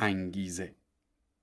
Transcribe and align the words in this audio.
انگیزه. 0.00 0.74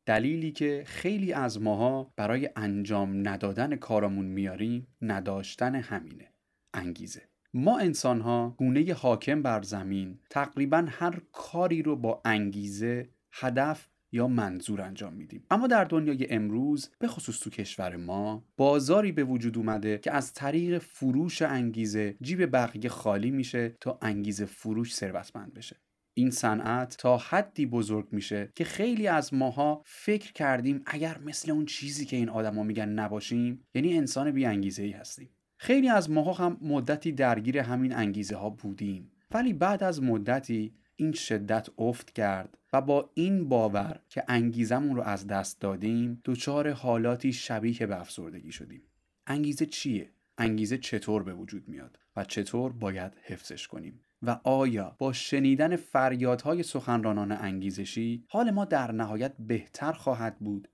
دلیلی 0.05 0.51
که 0.51 0.83
خیلی 0.85 1.33
از 1.33 1.61
ماها 1.61 2.13
برای 2.15 2.49
انجام 2.55 3.27
ندادن 3.27 3.75
کارمون 3.75 4.25
میاریم 4.25 4.87
نداشتن 5.01 5.75
همینه. 5.75 6.31
انگیزه. 6.73 7.21
ما 7.53 7.79
انسان 7.79 8.21
ها 8.21 8.55
گونه 8.57 8.93
حاکم 8.93 9.41
بر 9.41 9.61
زمین 9.61 10.19
تقریبا 10.29 10.85
هر 10.89 11.21
کاری 11.31 11.81
رو 11.81 11.95
با 11.95 12.21
انگیزه 12.25 13.09
هدف 13.31 13.87
یا 14.11 14.27
منظور 14.27 14.81
انجام 14.81 15.13
میدیم. 15.13 15.43
اما 15.51 15.67
در 15.67 15.83
دنیای 15.83 16.27
امروز 16.29 16.89
به 16.99 17.07
خصوص 17.07 17.39
تو 17.39 17.49
کشور 17.49 17.95
ما 17.95 18.43
بازاری 18.57 19.11
به 19.11 19.23
وجود 19.23 19.57
اومده 19.57 19.97
که 19.97 20.11
از 20.11 20.33
طریق 20.33 20.77
فروش 20.77 21.41
انگیزه 21.41 22.17
جیب 22.21 22.55
بقیه 22.55 22.89
خالی 22.89 23.31
میشه 23.31 23.69
تا 23.69 23.99
انگیزه 24.01 24.45
فروش 24.45 24.95
ثروتمند 24.95 25.53
بشه. 25.53 25.75
این 26.17 26.31
صنعت 26.31 26.97
تا 26.97 27.17
حدی 27.17 27.65
بزرگ 27.65 28.07
میشه 28.11 28.49
که 28.55 28.63
خیلی 28.63 29.07
از 29.07 29.33
ماها 29.33 29.81
فکر 29.85 30.33
کردیم 30.33 30.81
اگر 30.85 31.17
مثل 31.17 31.51
اون 31.51 31.65
چیزی 31.65 32.05
که 32.05 32.15
این 32.15 32.29
آدما 32.29 32.63
میگن 32.63 32.89
نباشیم 32.89 33.63
یعنی 33.73 33.97
انسان 33.97 34.31
بی 34.31 34.45
انگیزه 34.45 34.83
ای 34.83 34.91
هستیم. 34.91 35.29
خیلی 35.57 35.89
از 35.89 36.09
ماها 36.09 36.33
هم 36.33 36.57
مدتی 36.61 37.11
درگیر 37.11 37.57
همین 37.57 37.93
انگیزه 37.93 38.35
ها 38.35 38.49
بودیم. 38.49 39.11
ولی 39.31 39.53
بعد 39.53 39.83
از 39.83 40.03
مدتی 40.03 40.73
این 40.95 41.11
شدت 41.11 41.67
افت 41.77 42.11
کرد 42.11 42.57
و 42.73 42.81
با 42.81 43.11
این 43.13 43.49
باور 43.49 43.99
که 44.09 44.23
انگیزمون 44.27 44.95
رو 44.95 45.01
از 45.01 45.27
دست 45.27 45.61
دادیم 45.61 46.21
دچار 46.25 46.71
حالاتی 46.71 47.33
شبیه 47.33 47.85
به 47.85 47.99
افسردگی 47.99 48.51
شدیم. 48.51 48.81
انگیزه 49.27 49.65
چیه؟ 49.65 50.11
انگیزه 50.37 50.77
چطور 50.77 51.23
به 51.23 51.33
وجود 51.33 51.67
میاد 51.67 51.99
و 52.15 52.23
چطور 52.23 52.71
باید 52.71 53.11
حفظش 53.23 53.67
کنیم؟ 53.67 53.99
و 54.21 54.39
آیا 54.43 54.95
با 54.99 55.13
شنیدن 55.13 55.75
فریادهای 55.75 56.63
سخنرانان 56.63 57.31
انگیزشی 57.31 58.25
حال 58.29 58.51
ما 58.51 58.65
در 58.65 58.91
نهایت 58.91 59.33
بهتر 59.39 59.91
خواهد 59.91 60.39
بود 60.39 60.67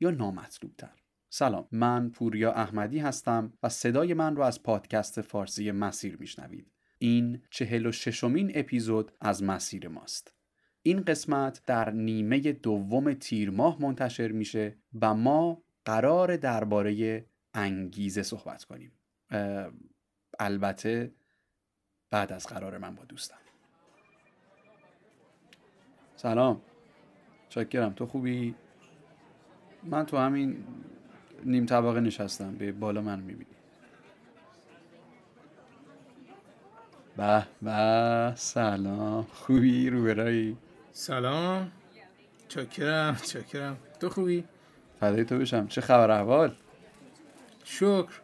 یا 0.00 0.10
نامطلوبتر؟ 0.10 1.00
سلام 1.28 1.68
من 1.72 2.10
پوریا 2.10 2.52
احمدی 2.52 2.98
هستم 2.98 3.52
و 3.62 3.68
صدای 3.68 4.14
من 4.14 4.36
رو 4.36 4.42
از 4.42 4.62
پادکست 4.62 5.20
فارسی 5.20 5.70
مسیر 5.70 6.16
میشنوید. 6.16 6.72
این 6.98 7.42
چهل 7.50 7.86
و 7.86 7.92
ششمین 7.92 8.52
اپیزود 8.54 9.12
از 9.20 9.42
مسیر 9.42 9.88
ماست. 9.88 10.34
این 10.82 11.00
قسمت 11.00 11.62
در 11.66 11.90
نیمه 11.90 12.40
دوم 12.52 13.14
تیر 13.14 13.50
ماه 13.50 13.82
منتشر 13.82 14.28
میشه 14.28 14.78
و 15.00 15.14
ما 15.14 15.62
قرار 15.84 16.36
درباره 16.36 17.24
انگیزه 17.54 18.22
صحبت 18.22 18.64
کنیم. 18.64 18.92
البته 20.38 21.12
بعد 22.10 22.32
از 22.32 22.46
قرار 22.46 22.78
من 22.78 22.94
با 22.94 23.04
دوستم. 23.04 23.36
سلام. 26.16 26.60
چاکرم. 27.48 27.92
تو 27.92 28.06
خوبی؟ 28.06 28.54
من 29.82 30.06
تو 30.06 30.16
همین 30.16 30.64
نیم 31.44 31.66
طبقه 31.66 32.00
نشستم. 32.00 32.54
به 32.54 32.72
بالا 32.72 33.00
من 33.00 33.20
می‌بینی. 33.20 33.46
به 37.16 37.46
به. 37.62 38.32
سلام. 38.36 39.22
خوبی؟ 39.22 39.90
رو 39.90 40.04
برایی 40.04 40.56
سلام. 40.92 41.72
چاکرم. 42.48 43.16
چاکرم. 43.16 43.76
تو 44.00 44.08
خوبی؟ 44.08 44.44
فدای 45.00 45.24
تو 45.24 45.38
بشم. 45.38 45.66
چه 45.66 45.80
خبر 45.80 46.10
احوال؟ 46.10 46.54
شکر. 47.64 48.20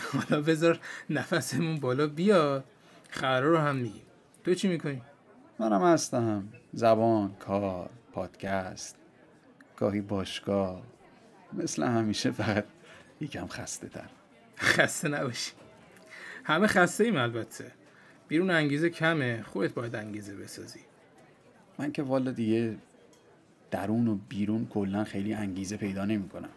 حالا 0.12 0.42
بذار 0.42 0.80
نفسمون 1.10 1.80
بالا 1.80 2.06
بیاد. 2.06 2.64
خبر 3.10 3.40
رو 3.40 3.58
هم 3.58 3.76
میگیم 3.76 4.02
تو 4.44 4.54
چی 4.54 4.68
می‌کنی؟ 4.68 5.02
منم 5.58 5.82
هستم. 5.82 6.48
زبان 6.72 7.34
کار 7.34 7.90
پادکست. 8.12 8.96
گاهی 9.76 10.00
باشگاه. 10.00 10.82
مثل 11.52 11.82
همیشه 11.82 12.30
فقط 12.30 12.64
یکم 13.20 13.46
خسته 13.46 13.88
تر 13.88 14.10
خسته 14.58 15.08
نباشی. 15.08 15.52
همه 16.44 16.66
خسته 16.66 17.04
ایم 17.04 17.16
البته. 17.16 17.72
بیرون 18.28 18.50
انگیزه 18.50 18.90
کمه. 18.90 19.42
خودت 19.42 19.74
باید 19.74 19.94
انگیزه 19.94 20.36
بسازی. 20.36 20.80
من 21.78 21.92
که 21.92 22.02
والا 22.02 22.30
دیگه 22.30 22.76
درون 23.70 24.08
و 24.08 24.18
بیرون 24.28 24.66
کلا 24.66 25.04
خیلی 25.04 25.34
انگیزه 25.34 25.76
پیدا 25.76 26.04
نمی‌کنم. 26.04 26.50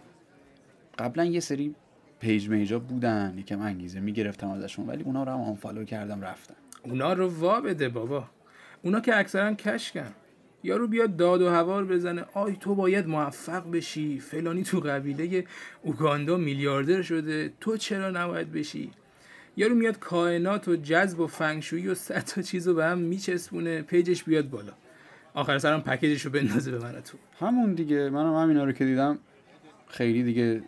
قبلا 0.99 1.25
یه 1.25 1.39
سری 1.39 1.75
پیج 2.23 2.49
میجا 2.49 2.79
بودن 2.79 3.33
یکم 3.37 3.61
انگیزه 3.61 3.99
می‌گرفتم 3.99 4.49
ازشون 4.49 4.87
ولی 4.87 5.03
اونا 5.03 5.23
رو 5.23 5.31
هم 5.31 5.41
unfollow 5.41 5.83
کردم 5.83 6.21
رفتن. 6.21 6.55
اونا 6.83 7.13
رو 7.13 7.27
وا 7.27 7.61
بده 7.61 7.89
بابا. 7.89 8.25
اونا 8.81 8.99
که 8.99 9.17
اکثرا 9.17 9.53
کشکن. 9.53 10.11
یارو 10.63 10.87
بیاد 10.87 11.15
داد 11.15 11.41
و 11.41 11.49
هوار 11.49 11.85
بزنه 11.85 12.25
آی 12.33 12.55
تو 12.59 12.75
باید 12.75 13.07
موفق 13.07 13.71
بشی 13.71 14.19
فلانی 14.19 14.63
تو 14.63 14.79
قبیله 14.79 15.45
اوگاندا 15.81 16.37
میلیاردر 16.37 17.01
شده 17.01 17.53
تو 17.61 17.77
چرا 17.77 18.11
نباید 18.11 18.51
بشی؟ 18.51 18.91
یارو 19.57 19.75
میاد 19.75 19.99
کائنات 19.99 20.67
و 20.67 20.75
جذب 20.75 21.19
و 21.19 21.27
فنگشویی 21.27 21.87
و 21.87 21.95
صد 21.95 22.19
تا 22.19 22.41
چیز 22.41 22.67
رو 22.67 22.73
به 22.73 22.85
هم 22.85 22.97
میچسبونه 22.97 23.81
page 23.81 24.09
ش 24.09 24.23
بیاد 24.23 24.49
بالا. 24.49 24.73
آخر 25.33 25.57
سرم 25.57 25.81
پکیجش 25.81 26.21
رو 26.25 26.31
بندازه 26.31 26.71
به 26.71 26.79
من 26.79 26.87
و 26.87 26.91
تو. 26.91 27.17
همون 27.45 27.73
دیگه 27.73 28.09
منم 28.09 28.35
همینا 28.35 28.63
رو 28.63 28.71
که 28.71 28.85
دیدم 28.85 29.19
خیلی 29.87 30.23
دیگه 30.23 30.61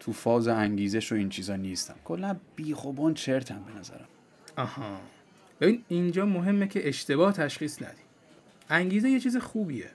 تو 0.00 0.12
فاز 0.12 0.48
انگیزش 0.48 1.12
و 1.12 1.14
این 1.14 1.28
چیزا 1.28 1.56
نیستم. 1.56 1.94
کلا 2.04 2.36
بیخوبان 2.56 3.14
چرتم 3.14 3.62
به 3.66 3.80
نظرم. 3.80 4.08
آها. 4.56 5.00
ببین 5.60 5.84
اینجا 5.88 6.26
مهمه 6.26 6.68
که 6.68 6.88
اشتباه 6.88 7.32
تشخیص 7.32 7.82
ندی. 7.82 8.02
انگیزه 8.70 9.10
یه 9.10 9.20
چیز 9.20 9.36
خوبیه. 9.36 9.90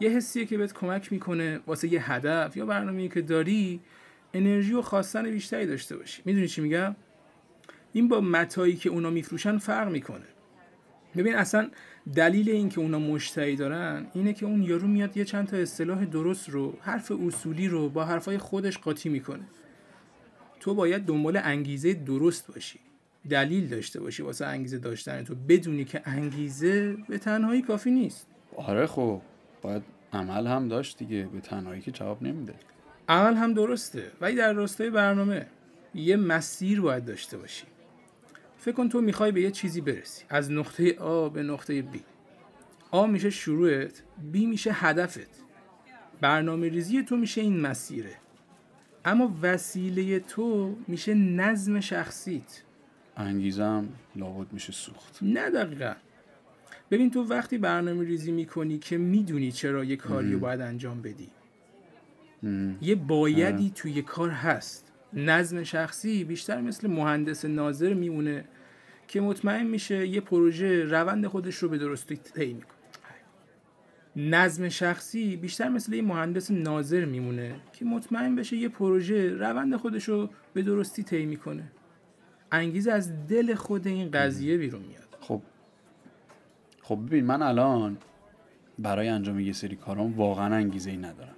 یه 0.00 0.10
حسیه 0.10 0.46
که 0.46 0.58
بهت 0.58 0.72
کمک 0.72 1.12
می‌کنه 1.12 1.60
واسه 1.66 1.92
یه 1.92 2.12
هدف 2.12 2.56
یا 2.56 2.66
برنامه‌ای 2.66 3.08
که 3.08 3.22
داری 3.22 3.80
انرژی 4.34 4.72
و 4.72 4.82
خواستن 4.82 5.30
بیشتری 5.30 5.66
داشته 5.66 5.96
باشی. 5.96 6.22
می‌دونی 6.24 6.48
چی 6.48 6.60
میگم؟ 6.60 6.96
این 7.92 8.08
با 8.08 8.20
متایی 8.20 8.76
که 8.76 8.88
اونا 8.88 9.10
میفروشن 9.10 9.58
فرق 9.58 9.88
می‌کنه. 9.88 10.24
ببین 11.16 11.34
اصلا 11.34 11.70
دلیل 12.14 12.50
این 12.50 12.68
که 12.68 12.80
اونا 12.80 12.98
مشتری 12.98 13.56
دارن 13.56 14.06
اینه 14.14 14.32
که 14.32 14.46
اون 14.46 14.62
یارو 14.62 14.86
میاد 14.86 15.16
یه 15.16 15.24
چند 15.24 15.46
تا 15.46 15.56
اصطلاح 15.56 16.04
درست 16.04 16.48
رو 16.48 16.78
حرف 16.80 17.12
اصولی 17.26 17.68
رو 17.68 17.88
با 17.88 18.04
حرفای 18.04 18.38
خودش 18.38 18.78
قاطی 18.78 19.08
می‌کنه. 19.08 19.44
تو 20.60 20.74
باید 20.74 21.04
دنبال 21.04 21.40
انگیزه 21.42 21.92
درست 21.92 22.46
باشی 22.46 22.78
دلیل 23.30 23.68
داشته 23.68 24.00
باشی 24.00 24.22
واسه 24.22 24.46
انگیزه 24.46 24.78
داشتن 24.78 25.24
تو. 25.24 25.34
بدونی 25.48 25.84
که 25.84 26.02
انگیزه 26.04 26.96
به 27.08 27.18
تنهایی 27.18 27.62
کافی 27.62 27.90
نیست. 27.90 28.26
آره 28.56 28.86
خب 28.86 29.20
باید 29.62 29.82
عمل 30.12 30.46
هم 30.46 30.68
داشت 30.68 30.98
دیگه 30.98 31.28
به 31.32 31.40
تنهایی 31.40 31.80
که 31.80 31.90
جواب 31.90 32.22
نمیده. 32.22 32.54
عمل 33.08 33.34
هم 33.34 33.54
درسته 33.54 34.12
ولی 34.20 34.36
در 34.36 34.52
راستای 34.52 34.90
برنامه 34.90 35.46
یه 35.94 36.16
مسیر 36.16 36.80
باید 36.80 37.04
داشته 37.04 37.38
باشی. 37.38 37.64
فکر 38.66 38.74
کن 38.74 38.88
تو 38.88 39.00
می‌خوای 39.00 39.32
به 39.32 39.40
یه 39.40 39.50
چیزی 39.50 39.80
برسی. 39.80 40.24
از 40.28 40.52
نقطه 40.52 40.94
آ 40.98 41.28
به 41.28 41.42
نقطه 41.42 41.82
B. 41.82 41.96
آ 42.90 43.06
میشه 43.06 43.30
شروعت 43.30 44.02
B 44.32 44.36
میشه 44.36 44.72
هدفت. 44.72 45.30
برنامه 46.20 46.68
ریزی 46.68 47.02
تو 47.02 47.16
میشه 47.16 47.40
این 47.40 47.60
مسیره. 47.60 48.14
اما 49.04 49.36
وسیله 49.42 50.20
تو 50.20 50.76
میشه 50.88 51.14
نظم 51.14 51.80
شخصیت. 51.80 52.62
انگیزم 53.16 53.88
لابد 54.16 54.52
میشه 54.52 54.72
سوخت. 54.72 55.18
نه 55.22 55.50
دقیقا. 55.50 55.94
ببین 56.90 57.10
تو 57.10 57.24
وقتی 57.24 57.58
برنامه 57.58 58.04
ریزی 58.04 58.32
می‌کنی 58.32 58.78
که 58.78 58.98
می‌دونی 58.98 59.52
چرا 59.52 59.84
یه 59.84 59.96
کاری 59.96 60.32
رو 60.32 60.38
باید 60.38 60.60
انجام 60.60 61.02
بدی. 61.02 61.28
یه 62.82 62.94
بایدی 62.94 63.72
توی 63.74 64.02
کار 64.02 64.30
هست. 64.30 64.92
نظم 65.12 65.62
شخصی 65.62 66.24
بیشتر 66.24 66.60
مثل 66.60 66.88
مهندس 66.88 67.44
ناظر 67.44 67.94
میمونه. 67.94 68.44
که 69.08 69.20
مطمئن 69.20 69.66
میشه 69.66 70.06
یه 70.06 70.20
پروژه 70.20 70.84
روند 70.84 71.26
خودش 71.26 71.56
رو 71.56 71.68
به 71.68 71.78
درستی 71.78 72.16
طی 72.16 72.52
می‌کنه. 72.52 72.76
نظم 74.16 74.68
شخصی 74.68 75.36
بیشتر 75.36 75.68
مثل 75.68 75.92
یه 75.92 76.02
مهندس 76.02 76.50
ناظر 76.50 77.04
میمونه 77.04 77.60
که 77.72 77.84
مطمئن 77.84 78.36
بشه 78.36 78.56
یه 78.56 78.68
پروژه 78.68 79.30
روند 79.30 79.76
خودش 79.76 80.04
رو 80.04 80.30
به 80.54 80.62
درستی 80.62 81.02
طی 81.02 81.26
می‌کنه. 81.26 81.64
انگیزه 82.52 82.92
از 82.92 83.26
دل 83.26 83.54
خود 83.54 83.86
این 83.86 84.10
قضیه 84.10 84.56
بیرون 84.58 84.82
میاد. 84.82 85.16
خب. 85.20 85.42
خب 86.82 86.98
ببین 87.06 87.24
من 87.24 87.42
الان 87.42 87.96
برای 88.78 89.08
انجام 89.08 89.40
یه 89.40 89.52
سری 89.52 89.76
کارام 89.76 90.12
واقعا 90.12 90.54
انگیزه 90.54 90.90
ای 90.90 90.96
ندارم. 90.96 91.36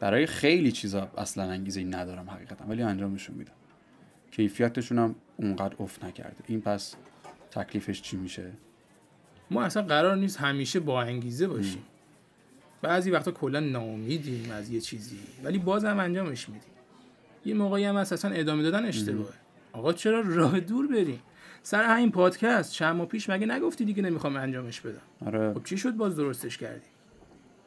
برای 0.00 0.26
خیلی 0.26 0.72
چیزا 0.72 1.10
اصلا 1.16 1.44
انگیزه 1.44 1.80
ای 1.80 1.86
ندارم 1.86 2.30
حقیقتا 2.30 2.64
ولی 2.68 2.82
انجامشون 2.82 3.36
میدم. 3.36 3.52
کیفیتشون 4.30 4.98
هم 4.98 5.14
اونقدر 5.36 5.76
افت 5.80 6.04
نکرده. 6.04 6.36
این 6.46 6.60
پس 6.60 6.94
تکلیفش 7.50 8.02
چی 8.02 8.16
میشه؟ 8.16 8.50
ما 9.50 9.62
اصلا 9.62 9.82
قرار 9.82 10.16
نیست 10.16 10.40
همیشه 10.40 10.80
با 10.80 11.02
انگیزه 11.02 11.46
باشیم. 11.46 11.82
بعضی 12.82 13.10
وقتا 13.10 13.30
کلا 13.30 13.60
ناامیدیم 13.60 14.50
از 14.50 14.70
یه 14.70 14.80
چیزی 14.80 15.18
ولی 15.44 15.58
بازم 15.58 15.98
انجامش 15.98 16.48
میدیم. 16.48 16.70
یه 17.44 17.54
موقعی 17.54 17.84
هم 17.84 17.96
اصلا 17.96 18.30
ادامه 18.30 18.62
دادن 18.62 18.84
اشتباهه. 18.84 19.34
آقا 19.72 19.92
چرا 19.92 20.20
راه 20.20 20.60
دور 20.60 20.86
بریم؟ 20.86 21.20
سر 21.62 21.84
همین 21.84 22.10
پادکست 22.10 22.72
چند 22.72 22.96
ماه 22.96 23.06
پیش 23.06 23.30
مگه 23.30 23.46
نگفتی 23.46 23.84
دیگه 23.84 24.02
نمی‌خوام 24.02 24.36
انجامش 24.36 24.80
بدم؟ 24.80 25.00
آره. 25.26 25.54
خب 25.54 25.64
چی 25.64 25.78
شد 25.78 25.96
باز 25.96 26.16
درستش 26.16 26.58
کردی؟ 26.58 26.86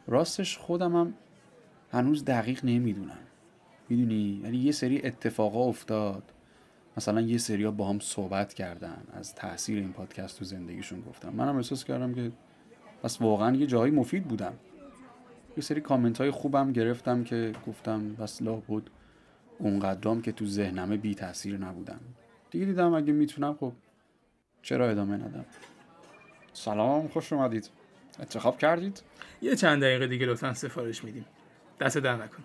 راستش 0.07 0.57
خودم 0.57 0.95
هم 0.95 1.13
هنوز 1.91 2.25
دقیق 2.25 2.65
نمی‌دونم. 2.65 3.17
می‌دونی؟ 3.89 4.41
یعنی 4.43 4.57
یه 4.57 4.71
سری 4.71 5.01
اتفاقا 5.03 5.59
افتاد. 5.59 6.23
مثلا 6.97 7.21
یه 7.21 7.37
سری 7.37 7.67
با 7.71 7.89
هم 7.89 7.99
صحبت 7.99 8.53
کردن 8.53 9.03
از 9.13 9.35
تاثیر 9.35 9.77
این 9.79 9.93
پادکست 9.93 10.39
تو 10.39 10.45
زندگیشون 10.45 11.01
گفتم 11.01 11.29
منم 11.29 11.55
احساس 11.55 11.83
کردم 11.83 12.13
که 12.13 12.31
پس 13.03 13.21
واقعا 13.21 13.55
یه 13.55 13.65
جایی 13.65 13.91
مفید 13.93 14.23
بودم. 14.23 14.53
یه 15.57 15.63
سری 15.63 15.81
کامنت 15.81 16.17
های 16.17 16.31
خوبم 16.31 16.71
گرفتم 16.71 17.23
که 17.23 17.53
گفتم 17.67 18.13
بس 18.13 18.41
لا 18.41 18.55
بود 18.55 18.89
اونقدرام 19.59 20.21
که 20.21 20.31
تو 20.31 20.45
ذهنمه 20.45 20.97
بی 20.97 21.15
تاثیر 21.15 21.57
نبودم. 21.57 21.99
دیگه 22.51 22.65
دیدم 22.65 22.93
اگه 22.93 23.13
می‌تونم 23.13 23.53
خب 23.59 23.73
چرا 24.61 24.89
ادامه 24.89 25.15
ندم؟ 25.15 25.45
سلام 26.53 27.07
خوش 27.07 27.33
اومدید. 27.33 27.69
انتخاب 28.19 28.57
کردید؟ 28.57 29.03
یه 29.41 29.55
چند 29.55 29.81
دقیقه 29.81 30.07
دیگه 30.07 30.25
لطفا 30.25 30.53
سفارش 30.53 31.03
میدیم. 31.03 31.25
دست 31.79 31.97
در 31.97 32.15
نکن. 32.15 32.43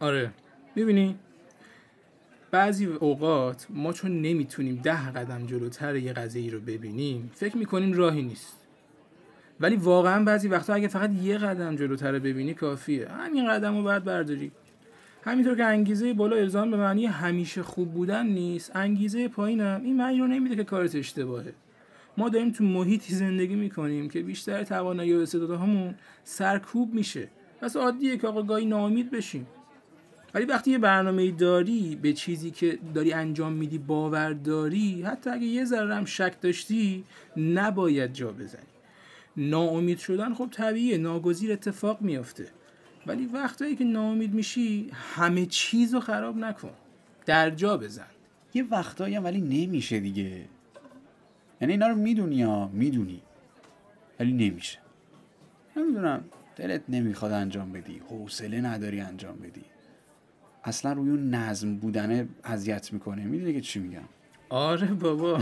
آره 0.00 0.30
می‌بینی؟ 0.76 1.18
بعضی 2.50 2.86
اوقات 2.86 3.66
ما 3.70 3.92
چون 3.92 4.22
نمی‌تونیم 4.22 4.80
ده 4.82 5.10
قدم 5.10 5.46
جلوتر 5.46 5.96
یه 5.96 6.12
قضیه 6.12 6.52
رو 6.52 6.60
ببینیم 6.60 7.30
فکر 7.34 7.56
می‌کنیم 7.56 7.92
راهی 7.92 8.22
نیست. 8.22 8.56
ولی 9.60 9.76
واقعا 9.76 10.24
بعضی 10.24 10.48
وقتا 10.48 10.74
اگه 10.74 10.88
فقط 10.88 11.10
یه 11.22 11.38
قدم 11.38 11.76
جلوتر 11.76 12.18
ببینی 12.18 12.54
کافیه. 12.54 13.08
همین 13.08 13.48
قدم 13.48 13.76
رو 13.76 13.82
باید 13.82 14.04
برداری. 14.04 14.52
همینطور 15.24 15.56
که 15.56 15.64
انگیزه 15.64 16.14
بالا 16.14 16.36
الزام 16.36 16.70
به 16.70 16.76
معنی 16.76 17.06
همیشه 17.06 17.62
خوب 17.62 17.92
بودن 17.92 18.26
نیست 18.26 18.76
انگیزه 18.76 19.28
پایینم. 19.28 19.80
این 19.84 19.96
معنی 19.96 20.18
رو 20.18 20.26
نمیده 20.26 20.56
که 20.56 20.64
کارت 20.64 20.94
اشتباهه. 20.94 21.52
ما 22.16 22.28
داریم 22.28 22.50
تو 22.50 22.64
محیطی 22.64 23.14
زندگی 23.14 23.54
می‌کنیم 23.54 24.08
که 24.08 24.22
بیشتر 24.22 24.64
توانایی 24.64 25.14
و 25.14 25.20
استعدادهامون 25.20 25.94
سرکوب 26.24 26.94
میشه. 26.94 27.28
پس 27.60 27.76
عادیه 27.76 28.16
که 28.16 28.26
آقا 28.26 28.42
گاهی 28.42 28.66
ناامید 28.66 29.10
بشیم. 29.10 29.46
ولی 30.34 30.44
وقتی 30.44 30.70
یه 30.70 30.78
برنامه 30.78 31.30
داری 31.30 31.98
به 32.02 32.12
چیزی 32.12 32.50
که 32.50 32.78
داری 32.94 33.12
انجام 33.12 33.52
میدی 33.52 33.78
باور 33.78 34.32
داری 34.32 35.02
حتی 35.02 35.30
اگه 35.30 35.46
یه 35.46 35.64
ذره 35.64 35.94
هم 35.94 36.04
شک 36.04 36.40
داشتی 36.40 37.04
نباید 37.36 38.12
جا 38.12 38.32
بزنی. 38.32 38.62
ناامید 39.36 39.98
شدن 39.98 40.34
خب 40.34 40.48
طبیعیه 40.52 40.98
ناگزیر 40.98 41.52
اتفاق 41.52 42.00
میافته. 42.02 42.48
ولی 43.06 43.26
وقتایی 43.26 43.76
که 43.76 43.84
ناامید 43.84 44.34
میشی 44.34 44.90
همه 44.92 45.46
چیز 45.46 45.94
رو 45.94 46.00
خراب 46.00 46.36
نکن. 46.36 46.72
در 47.26 47.50
جا 47.50 47.76
بزن. 47.76 48.06
یه 48.54 48.64
وقتایی 48.70 49.14
هم 49.14 49.24
ولی 49.24 49.40
نمیشه 49.40 50.00
دیگه. 50.00 50.44
یعنی 51.60 51.72
اینا 51.72 51.88
رو 51.88 51.94
می‌دونی 51.94 52.36
یا 52.36 52.68
می‌دونی؟ 52.68 53.22
ولی 54.20 54.32
نمیشه. 54.32 54.78
نمی‌دونم. 55.76 56.24
دلت 56.56 56.82
نمی‌خواد 56.88 57.32
انجام 57.32 57.72
بدی. 57.72 58.00
حوصله 58.08 58.60
نداری 58.60 59.00
انجام 59.00 59.36
بدی. 59.36 59.64
اصلا 60.64 60.92
روی 60.92 61.10
اون 61.10 61.34
نظم 61.34 61.76
بودنه 61.76 62.28
اذیت 62.44 62.92
می‌کنه. 62.92 63.24
می‌دونی 63.24 63.52
که 63.52 63.60
چی 63.60 63.78
میگم؟ 63.78 64.04
آره 64.48 64.86
بابا. 64.86 65.40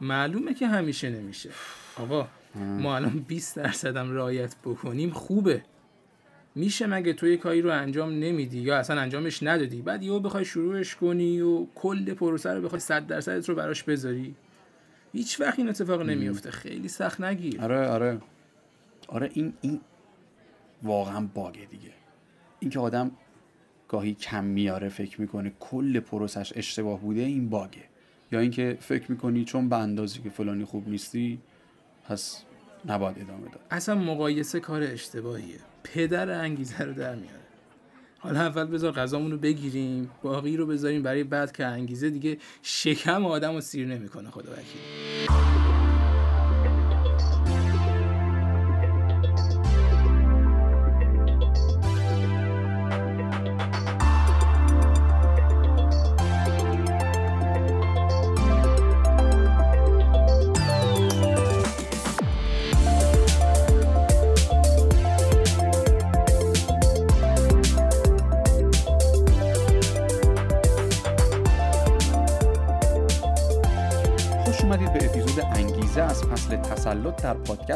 معلومه 0.00 0.54
که 0.54 0.66
همیشه 0.66 1.10
نمیشه. 1.10 1.50
آقا 1.96 2.28
ما 2.54 2.96
الان 2.96 3.24
20 3.28 3.56
درصدم 3.56 4.14
رعایت 4.14 4.56
بکنیم 4.64 5.10
خوبه. 5.10 5.62
میشه 6.54 6.86
مگه 6.86 7.12
تو 7.12 7.26
یه 7.26 7.36
کاری 7.36 7.62
رو 7.62 7.70
انجام 7.70 8.10
نمیدی 8.10 8.58
یا 8.58 8.78
اصلا 8.78 9.00
انجامش 9.00 9.42
ندادی؟ 9.42 9.82
بعد 9.82 10.02
یهو 10.02 10.20
بخوای 10.20 10.44
شروعش 10.44 10.96
کنی 10.96 11.40
و 11.40 11.66
کل 11.74 12.14
پروسه 12.14 12.50
رو 12.50 12.62
بخوای 12.62 12.80
100 12.80 13.06
درصدت 13.06 13.48
رو 13.48 13.54
براش 13.54 13.82
بذاری. 13.82 14.34
هیچ 15.12 15.40
وقت 15.40 15.58
این 15.58 15.68
اتفاق 15.68 16.02
نمیفته. 16.02 16.50
خیلی 16.50 16.88
سخت 16.88 17.20
نگیر. 17.20 17.62
آره 17.62 17.88
آره. 17.88 18.20
آره 19.08 19.30
این 19.32 19.52
این 19.60 19.80
واقعا 20.82 21.28
باگه 21.34 21.64
دیگه. 21.64 21.90
اینکه 22.60 22.78
آدم 22.78 23.10
گاهی 23.88 24.14
کم 24.14 24.44
میاره 24.44 24.88
فکر 24.88 25.20
می‌کنه 25.20 25.52
کل 25.60 26.00
پروسش 26.00 26.52
اشتباه 26.56 27.00
بوده 27.00 27.20
این 27.20 27.48
باگه. 27.48 27.84
یا 28.32 28.40
اینکه 28.40 28.78
فکر 28.80 29.10
می‌کنی 29.10 29.44
چون 29.44 29.68
به 29.68 29.76
اندازی 29.76 30.20
که 30.20 30.30
فلانی 30.30 30.64
خوب 30.64 30.88
نیستی 30.88 31.38
پس 32.08 32.42
نباید 32.88 33.16
ادامه 33.20 33.44
داد. 33.44 33.60
اصلا 33.70 33.94
مقایسه 33.94 34.60
کار 34.60 34.82
اشتباهیه. 34.82 35.58
پدر 35.84 36.30
انگیزه 36.30 36.78
رو 36.78 36.92
در 36.92 37.14
میاره. 37.14 37.40
حالا 38.18 38.40
اول 38.40 38.64
بذار 38.64 38.92
غذامون 38.92 39.30
رو 39.30 39.38
بگیریم 39.38 40.10
باقی 40.22 40.56
رو 40.56 40.66
بذاریم 40.66 41.02
برای 41.02 41.24
بعد 41.24 41.52
که 41.52 41.66
انگیزه 41.66 42.10
دیگه 42.10 42.38
شکم 42.62 43.26
آدم 43.26 43.54
رو 43.54 43.60
سیر 43.60 43.86
نمی‌کنه 43.86 44.30
خدا 44.30 44.52
وکیل 44.52 45.55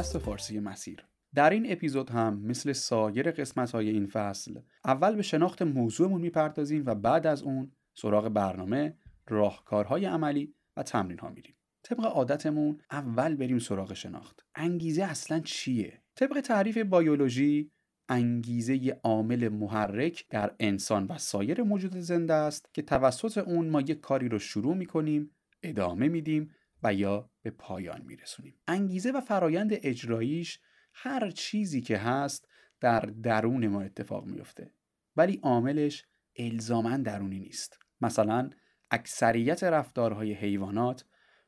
پادکست 0.01 0.19
فارسی 0.19 0.61
مسیر. 0.61 1.05
در 1.35 1.51
این 1.51 1.73
اپیزود 1.73 2.11
هم 2.11 2.41
مثل 2.41 2.73
سایر 2.73 3.31
قسمت 3.31 3.71
های 3.71 3.89
این 3.89 4.07
فصل 4.07 4.61
اول 4.85 5.15
به 5.15 5.23
شناخت 5.23 5.63
موضوعمون 5.63 6.21
می‌پردازیم 6.21 6.83
و 6.87 6.95
بعد 6.95 7.27
از 7.27 7.43
اون 7.43 7.73
سراغ 7.95 8.29
برنامه 8.29 8.97
راهکارهای 9.29 10.05
عملی 10.05 10.55
و 10.77 10.83
تمرین 10.83 11.19
ها 11.19 11.31
میریم. 11.31 11.55
طبق 11.83 12.05
عادتمون 12.05 12.81
اول 12.91 13.37
بریم 13.37 13.59
سراغ 13.59 13.95
شناخت. 13.95 14.41
انگیزه 14.55 15.03
اصلا 15.03 15.41
چیه؟ 15.41 16.03
طبق 16.15 16.41
تعریف 16.41 16.79
بیولوژی 16.79 17.71
انگیزه 18.09 18.77
ی 18.77 18.91
عامل 18.91 19.49
محرک 19.49 20.27
در 20.31 20.55
انسان 20.61 21.07
و 21.07 21.19
سایر 21.19 21.63
موجود 21.63 21.97
زنده 21.97 22.35
است 22.35 22.75
که 22.75 22.83
توسط 22.83 23.39
اون 23.39 23.69
ما 23.69 23.81
یک 23.81 24.01
کاری 24.01 24.29
رو 24.29 24.39
شروع 24.39 24.77
می‌کنیم 24.77 25.31
ادامه 25.63 26.09
میدیم 26.09 26.51
و 26.83 26.95
یا 26.95 27.31
به 27.43 27.51
پایان 27.51 28.03
میرسونیم. 28.03 28.61
انگیزه 28.69 29.11
و 29.11 29.21
فرایند 29.21 29.71
اجراییش 29.73 30.61
هر 30.95 31.31
چیزی 31.31 31.81
که 31.81 31.99
هست 31.99 32.49
در 32.81 33.01
درون 33.01 33.69
ما 33.69 33.83
اتفاق 33.83 34.27
میفته 34.27 34.75
ولی 35.17 35.41
عاملش 35.43 36.05
الزاما 36.37 36.97
درونی 36.97 37.39
نیست. 37.39 37.79
مثلا 38.01 38.51
اکثریت 38.91 39.65
رفتارهای 39.65 40.33
حیوانات 40.33 41.05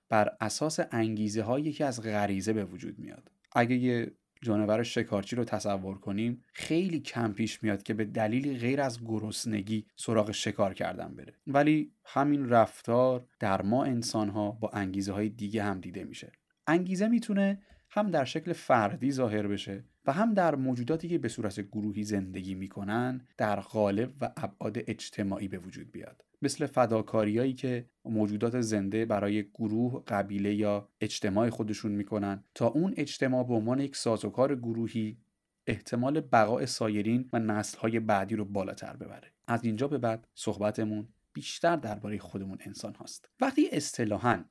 بر 0.09 0.37
اساس 0.41 0.81
انگیزه 0.91 1.43
هایی 1.43 1.73
که 1.73 1.85
از 1.85 2.03
غریزه 2.03 2.53
به 2.53 2.65
وجود 2.65 2.99
میاد. 2.99 3.33
اگه 3.53 3.77
یه 3.77 4.13
جانور 4.43 4.83
شکارچی 4.83 5.37
رو 5.37 5.45
تصور 5.45 5.99
کنیم 5.99 6.45
خیلی 6.53 7.01
کم 7.01 7.33
پیش 7.33 7.63
میاد 7.63 7.83
که 7.83 7.95
به 7.95 8.05
دلیلی 8.05 8.59
غیر 8.59 8.81
از 8.81 9.05
گرسنگی 9.05 9.87
سراغ 9.97 10.31
شکار 10.31 10.75
کردن 10.75 11.15
بره. 11.15 11.35
ولی 11.47 11.93
همین 12.05 12.49
رفتار 12.49 13.27
در 13.41 13.63
ما 13.63 13.85
انسان 13.85 14.29
ها 14.29 14.51
با 14.51 14.71
انگیزه 14.73 15.13
های 15.13 15.29
دیگه 15.29 15.63
هم 15.63 15.81
دیده 15.81 16.05
میشه. 16.05 16.33
انگیزه 16.67 17.09
می‌تونه 17.09 17.63
هم 17.91 18.11
در 18.11 18.25
شکل 18.25 18.53
فردی 18.53 19.13
ظاهر 19.13 19.47
بشه 19.47 19.85
و 20.07 20.13
هم 20.13 20.35
در 20.35 20.55
موجوداتی 20.55 21.09
که 21.09 21.19
به 21.19 21.29
صورت 21.29 21.61
گروهی 21.61 22.05
زندگی 22.05 22.55
می‌کنن 22.55 23.21
در 23.37 23.61
غالب 23.61 24.13
و 24.21 24.33
ابعاد 24.37 24.79
اجتماعی 24.87 25.49
به 25.49 25.59
وجود 25.59 25.91
بیاد. 25.91 26.25
مثل 26.43 26.67
فداکاریایی 26.67 27.53
که 27.53 27.89
موجودات 28.05 28.61
زنده 28.61 29.05
برای 29.05 29.43
گروه، 29.43 30.05
قبیله 30.05 30.55
یا 30.55 30.89
اجتماع 31.01 31.51
خودشون 31.51 31.93
می‌کنن. 31.93 32.45
تا 32.55 32.67
اون 32.67 32.95
اجتماع 32.97 33.45
به 33.45 33.55
عنوان 33.55 33.81
یک 33.81 33.97
سازوکار 33.97 34.57
گروهی 34.57 35.19
احتمال 35.67 36.21
بقای 36.21 36.67
سایرین 36.67 37.29
و 37.33 37.39
نسلهای 37.39 38.01
بعدی 38.01 38.37
رو 38.37 38.45
بالاتر 38.45 38.97
ببره. 38.97 39.33
از 39.47 39.65
اینجا 39.65 39.89
به 39.89 39.99
بعد 39.99 40.29
صحبتمون 40.35 41.09
بیشتر 41.33 41.77
درباره 41.77 42.19
خودمون 42.19 42.59
انسان 42.61 42.95
هاست. 42.95 43.29
وقتی 43.41 43.69
اصطلاحاً 43.73 44.45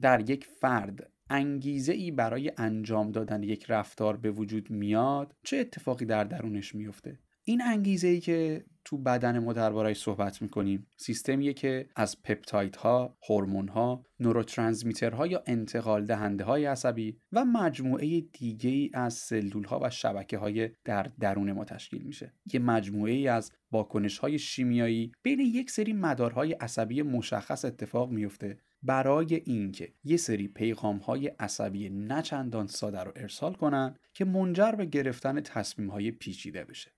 در 0.00 0.30
یک 0.30 0.44
فرد 0.44 1.11
انگیزه 1.30 1.92
ای 1.92 2.10
برای 2.10 2.52
انجام 2.56 3.10
دادن 3.10 3.42
یک 3.42 3.64
رفتار 3.68 4.16
به 4.16 4.30
وجود 4.30 4.70
میاد 4.70 5.34
چه 5.44 5.56
اتفاقی 5.56 6.04
در 6.04 6.24
درونش 6.24 6.74
میفته 6.74 7.18
این 7.44 7.62
انگیزه 7.62 8.08
ای 8.08 8.20
که 8.20 8.64
تو 8.84 8.98
بدن 8.98 9.38
ما 9.38 9.52
درباره‌اش 9.52 10.00
صحبت 10.00 10.42
می‌کنیم 10.42 10.86
سیستمیه 10.96 11.52
که 11.52 11.88
از 11.96 12.22
پپتایدها، 12.22 13.16
هورمون‌ها، 13.28 14.04
نوروترانسمیترها 14.20 15.26
یا 15.26 15.42
انتقال 15.46 16.04
دهنده 16.04 16.44
های 16.44 16.64
عصبی 16.64 17.18
و 17.32 17.44
مجموعه 17.44 18.20
دیگه 18.20 18.70
ای 18.70 18.90
از 18.94 19.14
سلول 19.14 19.64
ها 19.64 19.80
و 19.82 19.90
شبکه 19.90 20.38
های 20.38 20.70
در 20.84 21.06
درون 21.20 21.52
ما 21.52 21.64
تشکیل 21.64 22.02
میشه. 22.02 22.32
یه 22.52 22.60
مجموعه 22.60 23.12
ای 23.12 23.28
از 23.28 23.52
واکنش 23.72 24.18
های 24.18 24.38
شیمیایی 24.38 25.12
بین 25.22 25.40
یک 25.40 25.70
سری 25.70 25.92
مدارهای 25.92 26.52
عصبی 26.52 27.02
مشخص 27.02 27.64
اتفاق 27.64 28.10
میفته 28.10 28.58
برای 28.82 29.34
اینکه 29.44 29.92
یه 30.04 30.16
سری 30.16 30.48
پیغام 30.48 30.96
های 30.96 31.26
عصبی 31.26 31.88
نچندان 31.88 32.66
ساده 32.66 33.00
رو 33.00 33.12
ارسال 33.16 33.54
کنن 33.54 33.94
که 34.14 34.24
منجر 34.24 34.72
به 34.72 34.84
گرفتن 34.84 35.40
تصمیم 35.40 35.90
های 35.90 36.10
پیچیده 36.10 36.64
بشه. 36.64 36.90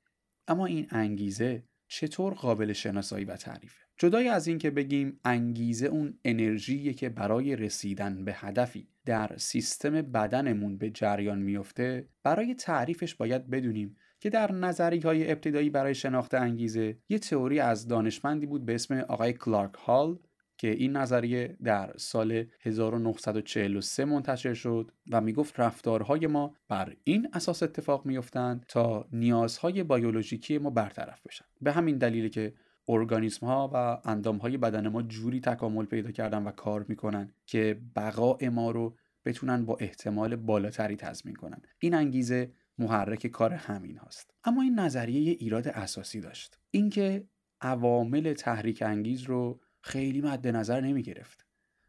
اما 0.48 0.66
این 0.66 0.86
انگیزه 0.90 1.64
چطور 1.88 2.34
قابل 2.34 2.72
شناسایی 2.72 3.24
و 3.24 3.36
تعریفه؟ 3.36 3.84
جدای 3.98 4.28
از 4.28 4.46
اینکه 4.46 4.70
بگیم 4.70 5.20
انگیزه 5.24 5.86
اون 5.86 6.18
انرژیه 6.24 6.92
که 6.92 7.08
برای 7.08 7.56
رسیدن 7.56 8.24
به 8.24 8.32
هدفی 8.34 8.88
در 9.04 9.36
سیستم 9.36 10.02
بدنمون 10.02 10.78
به 10.78 10.90
جریان 10.90 11.38
میفته 11.38 12.08
برای 12.22 12.54
تعریفش 12.54 13.14
باید 13.14 13.50
بدونیم 13.50 13.96
که 14.20 14.30
در 14.30 14.52
نظری 14.52 14.98
های 15.00 15.32
ابتدایی 15.32 15.70
برای 15.70 15.94
شناخت 15.94 16.34
انگیزه 16.34 16.98
یه 17.08 17.18
تئوری 17.18 17.60
از 17.60 17.88
دانشمندی 17.88 18.46
بود 18.46 18.64
به 18.66 18.74
اسم 18.74 18.94
آقای 18.94 19.32
کلارک 19.32 19.74
هال 19.74 20.18
که 20.58 20.70
این 20.70 20.96
نظریه 20.96 21.56
در 21.64 21.92
سال 21.96 22.44
1943 22.60 24.04
منتشر 24.04 24.54
شد 24.54 24.92
و 25.10 25.20
می‌گفت 25.20 25.60
رفتارهای 25.60 26.26
ما 26.26 26.54
بر 26.68 26.96
این 27.04 27.28
اساس 27.32 27.62
اتفاق 27.62 28.06
میافتند 28.06 28.64
تا 28.68 29.08
نیازهای 29.12 29.82
بیولوژیکی 29.82 30.58
ما 30.58 30.70
برطرف 30.70 31.26
بشن. 31.26 31.44
به 31.60 31.72
همین 31.72 31.98
دلیل 31.98 32.28
که 32.28 32.54
ارگانیسم 32.88 33.46
ها 33.46 33.70
و 33.74 34.08
اندام 34.08 34.36
های 34.36 34.56
بدن 34.56 34.88
ما 34.88 35.02
جوری 35.02 35.40
تکامل 35.40 35.84
پیدا 35.84 36.10
کردن 36.10 36.42
و 36.42 36.50
کار 36.50 36.84
می‌کنن 36.88 37.32
که 37.46 37.80
بقای 37.96 38.48
ما 38.48 38.70
رو 38.70 38.96
بتونن 39.24 39.64
با 39.64 39.76
احتمال 39.80 40.36
بالاتری 40.36 40.96
تضمین 40.96 41.34
کنن. 41.34 41.62
این 41.78 41.94
انگیزه 41.94 42.52
محرک 42.78 43.26
کار 43.26 43.52
همین 43.52 43.96
هاست. 43.96 44.34
اما 44.44 44.62
این 44.62 44.78
نظریه 44.78 45.20
یه 45.20 45.36
ایراد 45.40 45.68
اساسی 45.68 46.20
داشت. 46.20 46.58
اینکه 46.70 47.28
عوامل 47.60 48.32
تحریک 48.32 48.82
انگیز 48.82 49.22
رو 49.22 49.60
خیلی 49.84 50.20
مد 50.20 50.48
نظر 50.48 50.80
نمی 50.80 51.02
گرفت 51.02 51.46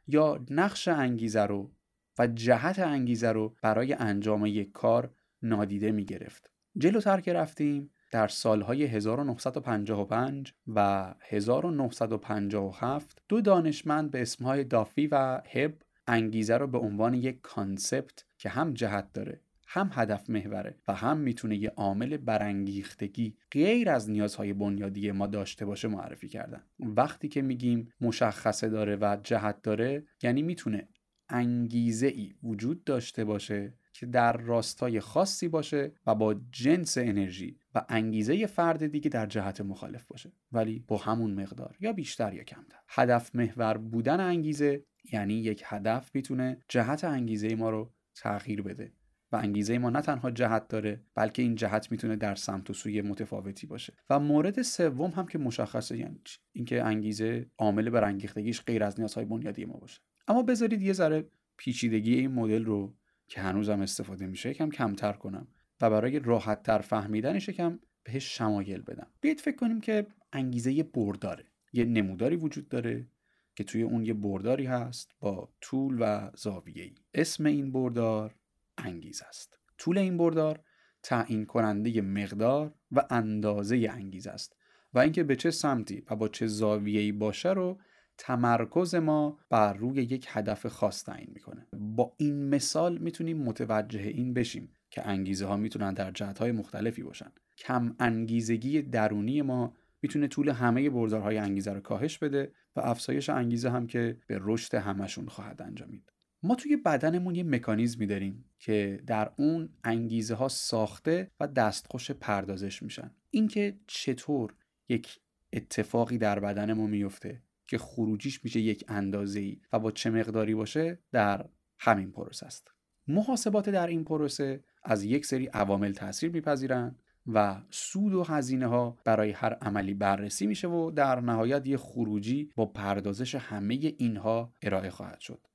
یا 0.08 0.46
نقش 0.50 0.88
انگیزه 0.88 1.46
رو 1.46 1.72
و 2.20 2.28
جهت 2.28 2.80
انگیزه 2.80 3.32
رو 3.32 3.56
برای 3.62 3.94
انجام 3.94 4.46
یک 4.46 4.72
کار 4.72 5.14
نادیده 5.42 5.92
می 5.92 6.06
گرفت 6.06 6.52
جلوتر 6.78 7.22
که 7.22 7.34
رفتیم 7.34 7.92
در 8.12 8.28
سالهای 8.28 8.84
1955 8.84 10.54
و 10.68 11.14
1957 11.22 13.22
دو 13.28 13.42
دانشمند 13.42 14.12
به 14.12 14.22
اسمهای 14.22 14.64
دافی 14.64 15.08
و 15.08 15.42
هب 15.52 15.74
انگیزه 16.08 16.58
رو 16.58 16.68
به 16.68 16.78
عنوان 16.78 17.14
یک 17.14 17.42
کانسپت 17.42 18.25
که 18.38 18.50
هم 18.50 18.74
جهت 18.74 19.14
داره 19.14 19.42
هم 19.68 19.90
هدف 19.94 20.30
محوره 20.30 20.76
و 20.88 20.94
هم 20.94 21.18
می‌تونه 21.18 21.58
یه 21.58 21.70
عامل 21.70 22.18
برانگیختگی 22.18 23.38
غیر 23.52 23.90
از 23.90 24.10
نیازهای 24.10 24.54
بنیادی 24.54 25.12
ما 25.12 25.28
داشته 25.28 25.66
باشه 25.66 25.88
معرفی 25.88 26.28
کردن. 26.28 26.62
وقتی 26.80 27.28
که 27.28 27.42
میگیم 27.42 27.90
مشخصه 28.02 28.70
داره 28.70 28.96
و 28.96 29.18
جهت 29.24 29.62
داره 29.62 30.04
یعنی 30.24 30.42
می‌تونه 30.42 30.88
انگیزه 31.30 32.08
ای 32.08 32.34
وجود 32.44 32.84
داشته 32.84 33.26
باشه 33.26 33.74
که 33.94 34.06
در 34.06 34.38
راستای 34.38 35.00
خاصی 35.00 35.48
باشه 35.48 35.92
و 36.08 36.16
با 36.16 36.36
جنس 36.52 36.98
انرژی 36.98 37.60
و 37.76 37.86
انگیزه 37.90 38.46
فرد 38.46 38.88
دیگه 38.88 39.10
در 39.10 39.26
جهت 39.26 39.62
مخالف 39.62 40.08
باشه. 40.08 40.32
ولی 40.52 40.86
با 40.88 40.98
همون 40.98 41.34
مقدار 41.34 41.78
یا 41.80 41.94
بیشتر 41.94 42.34
یا 42.34 42.44
کمتر. 42.44 42.78
هدف 42.88 43.36
محور 43.36 43.78
بودن 43.78 44.20
انگیزه 44.20 44.86
یعنی 45.14 45.34
یک 45.34 45.64
هدف 45.66 46.12
می‌تونه 46.14 46.58
جهت 46.70 47.04
انگیزه 47.04 47.56
ما 47.56 47.70
رو 47.70 47.94
تغییر 48.16 48.62
بده. 48.62 48.94
انگیزه 49.36 49.77
ما 49.77 49.89
نه 49.89 50.01
تنها 50.01 50.32
جهت 50.32 50.68
داره 50.68 51.01
بلکه 51.15 51.42
این 51.42 51.56
جهت 51.56 51.92
می‌تونه 51.92 52.15
در 52.15 52.36
سمت 52.36 52.70
و 52.70 52.74
سوی 52.74 53.01
متفاوتی 53.01 53.68
باشه. 53.68 53.94
و 54.10 54.20
مورد 54.20 54.62
سوم 54.62 55.10
هم 55.12 55.27
که 55.27 55.38
مشخصه 55.38 55.98
یعنی 55.98 56.20
اینکه 56.51 56.84
انگیزه 56.84 57.46
عامل 57.58 57.89
برانگیختگیش 57.89 58.62
غیر 58.62 58.84
از 58.84 59.00
نیازهای 59.00 59.25
بنیادی 59.25 59.65
ما 59.65 59.74
باشه. 59.74 60.01
اما 60.27 60.44
بذارید 60.44 60.82
یه 60.82 60.94
ذره 60.94 61.25
پیچیدگی 61.58 62.15
این 62.15 62.32
مدل 62.32 62.65
رو 62.65 62.96
که 63.27 63.42
هنوزم 63.42 63.82
استفاده 63.82 64.27
میشه 64.27 64.50
یکم 64.50 64.70
کمتر 64.70 65.13
کنم 65.13 65.48
و 65.82 65.89
برای 65.89 66.20
راحت 66.20 66.63
تر 66.63 66.80
فهمیدنش 66.80 67.50
یکم 67.50 67.80
بهش 68.04 68.38
شمایل 68.38 68.82
بدم. 68.82 69.08
بیاید 69.22 69.39
فکر 69.39 69.56
کنیم 69.56 69.82
که 69.82 70.08
انگیزه 70.34 70.84
برداره. 70.84 71.46
یه 71.74 71.86
نموداری 71.86 72.36
وجود 72.36 72.70
داره 72.70 73.08
که 73.56 73.63
توی 73.63 73.82
اون 73.82 74.06
یه 74.06 74.13
برداری 74.13 74.65
هست 74.65 75.12
با 75.20 75.50
طول 75.62 75.98
و 76.00 76.32
زاویه 76.36 76.92
اسم 77.13 77.46
این 77.46 77.72
بردار 77.72 78.36
انگیز 78.77 79.24
است. 79.29 79.60
طول 79.77 79.98
این 79.98 80.17
بردار 80.17 80.60
تعیین 81.03 81.46
کننده 81.46 82.01
مقدار 82.01 82.74
و 82.91 83.05
اندازه 83.10 83.88
انگیز 83.91 84.27
است 84.27 84.55
و 84.94 85.00
اینکه 85.00 85.24
به 85.24 85.36
چه 85.36 85.51
سمتی 85.51 86.03
و 86.10 86.15
با 86.15 86.27
چه 86.27 86.48
زاویه‌ای 86.48 87.12
باشه 87.12 87.50
رو 87.50 87.79
تمرکز 88.17 88.96
ما 88.96 89.39
بر 89.50 89.74
روی 89.74 89.96
یک 89.96 90.27
هدف 90.29 90.65
خاص 90.65 91.03
تعیین 91.03 91.29
می‌کنه. 91.34 91.67
با 91.74 92.13
این 92.17 92.50
مثال 92.50 92.98
می‌تونیم 92.98 93.38
متوجه 93.38 94.01
این 94.01 94.34
بشیم 94.34 94.72
که 94.89 95.08
انگیزه 95.08 95.46
ها 95.46 95.58
می‌تونن 95.58 95.94
در 95.94 96.12
جهت 96.12 96.39
های 96.39 96.51
مختلفی 96.51 97.03
باشن. 97.03 97.32
کم 97.58 97.96
انگیزگی 98.00 98.82
درونی 98.82 99.41
ما 99.41 99.74
می‌تونه 100.01 100.27
طول 100.27 100.50
همه 100.50 100.89
بردارهای 100.89 101.38
انگیزه 101.38 101.74
رو 101.74 101.79
کاهش 101.79 102.17
بده 102.17 102.51
و 102.75 102.79
افزایش 102.79 103.29
انگیزه 103.29 103.70
هم 103.70 103.88
که 103.88 104.17
به 104.27 104.39
رشد 104.41 104.75
همشون 104.75 105.25
خواهد 105.25 105.62
انجامید. 105.62 106.12
ما 106.46 106.56
توی 106.56 106.78
بدنمون 106.78 107.36
یه 107.36 107.44
مکانیزمی 107.44 108.08
داریم 108.08 108.46
که 108.60 109.04
در 109.08 109.32
اون 109.38 109.70
انگیزه 109.84 110.36
ها 110.36 110.48
ساخته 110.48 111.32
و 111.40 111.48
دستخوش 111.48 112.12
پردازش 112.12 112.84
میشن. 112.84 113.12
اینکه 113.32 113.80
چطور 113.88 114.54
یک 114.90 115.20
اتفاقی 115.54 116.18
در 116.18 116.40
بدن 116.40 116.74
ما 116.74 116.88
میفته 116.88 117.42
که 117.68 117.78
خروجیش 117.78 118.44
میشه 118.44 118.60
یک 118.60 118.86
اندازه 118.88 119.40
ای 119.40 119.62
و 119.74 119.80
با 119.80 119.92
چه 119.92 120.10
مقداری 120.10 120.56
باشه 120.56 121.00
در 121.12 121.46
همین 121.80 122.12
پروسه 122.12 122.46
است. 122.46 122.72
محاسبات 123.08 123.70
در 123.70 123.88
این 123.88 124.04
پروسه 124.04 124.64
از 124.84 125.04
یک 125.04 125.25
سری 125.25 125.46
عوامل 125.46 125.94
تاثیر 125.94 126.32
میپذیرند 126.32 127.00
و 127.28 127.62
سود 127.70 128.14
و 128.14 128.24
هزینه 128.24 128.68
ها 128.68 128.98
برای 129.04 129.32
هر 129.32 129.54
عملی 129.54 129.94
بررسی 129.94 130.48
میشه 130.48 130.68
و 130.68 130.92
در 130.92 131.20
نهایت 131.20 131.68
یه 131.68 131.78
خروجی 131.78 132.50
با 132.56 132.66
پردازش 132.66 133.36
همه 133.36 133.94
اینها 133.98 134.54
ارائه 134.62 134.90
خواهد 134.90 135.20
شد. 135.20 135.48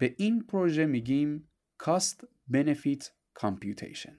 به 0.00 0.14
این 0.18 0.42
پروژه 0.42 0.86
میگیم 0.86 1.48
Cost 1.82 2.24
Benefit 2.52 3.04
Computation. 3.40 4.12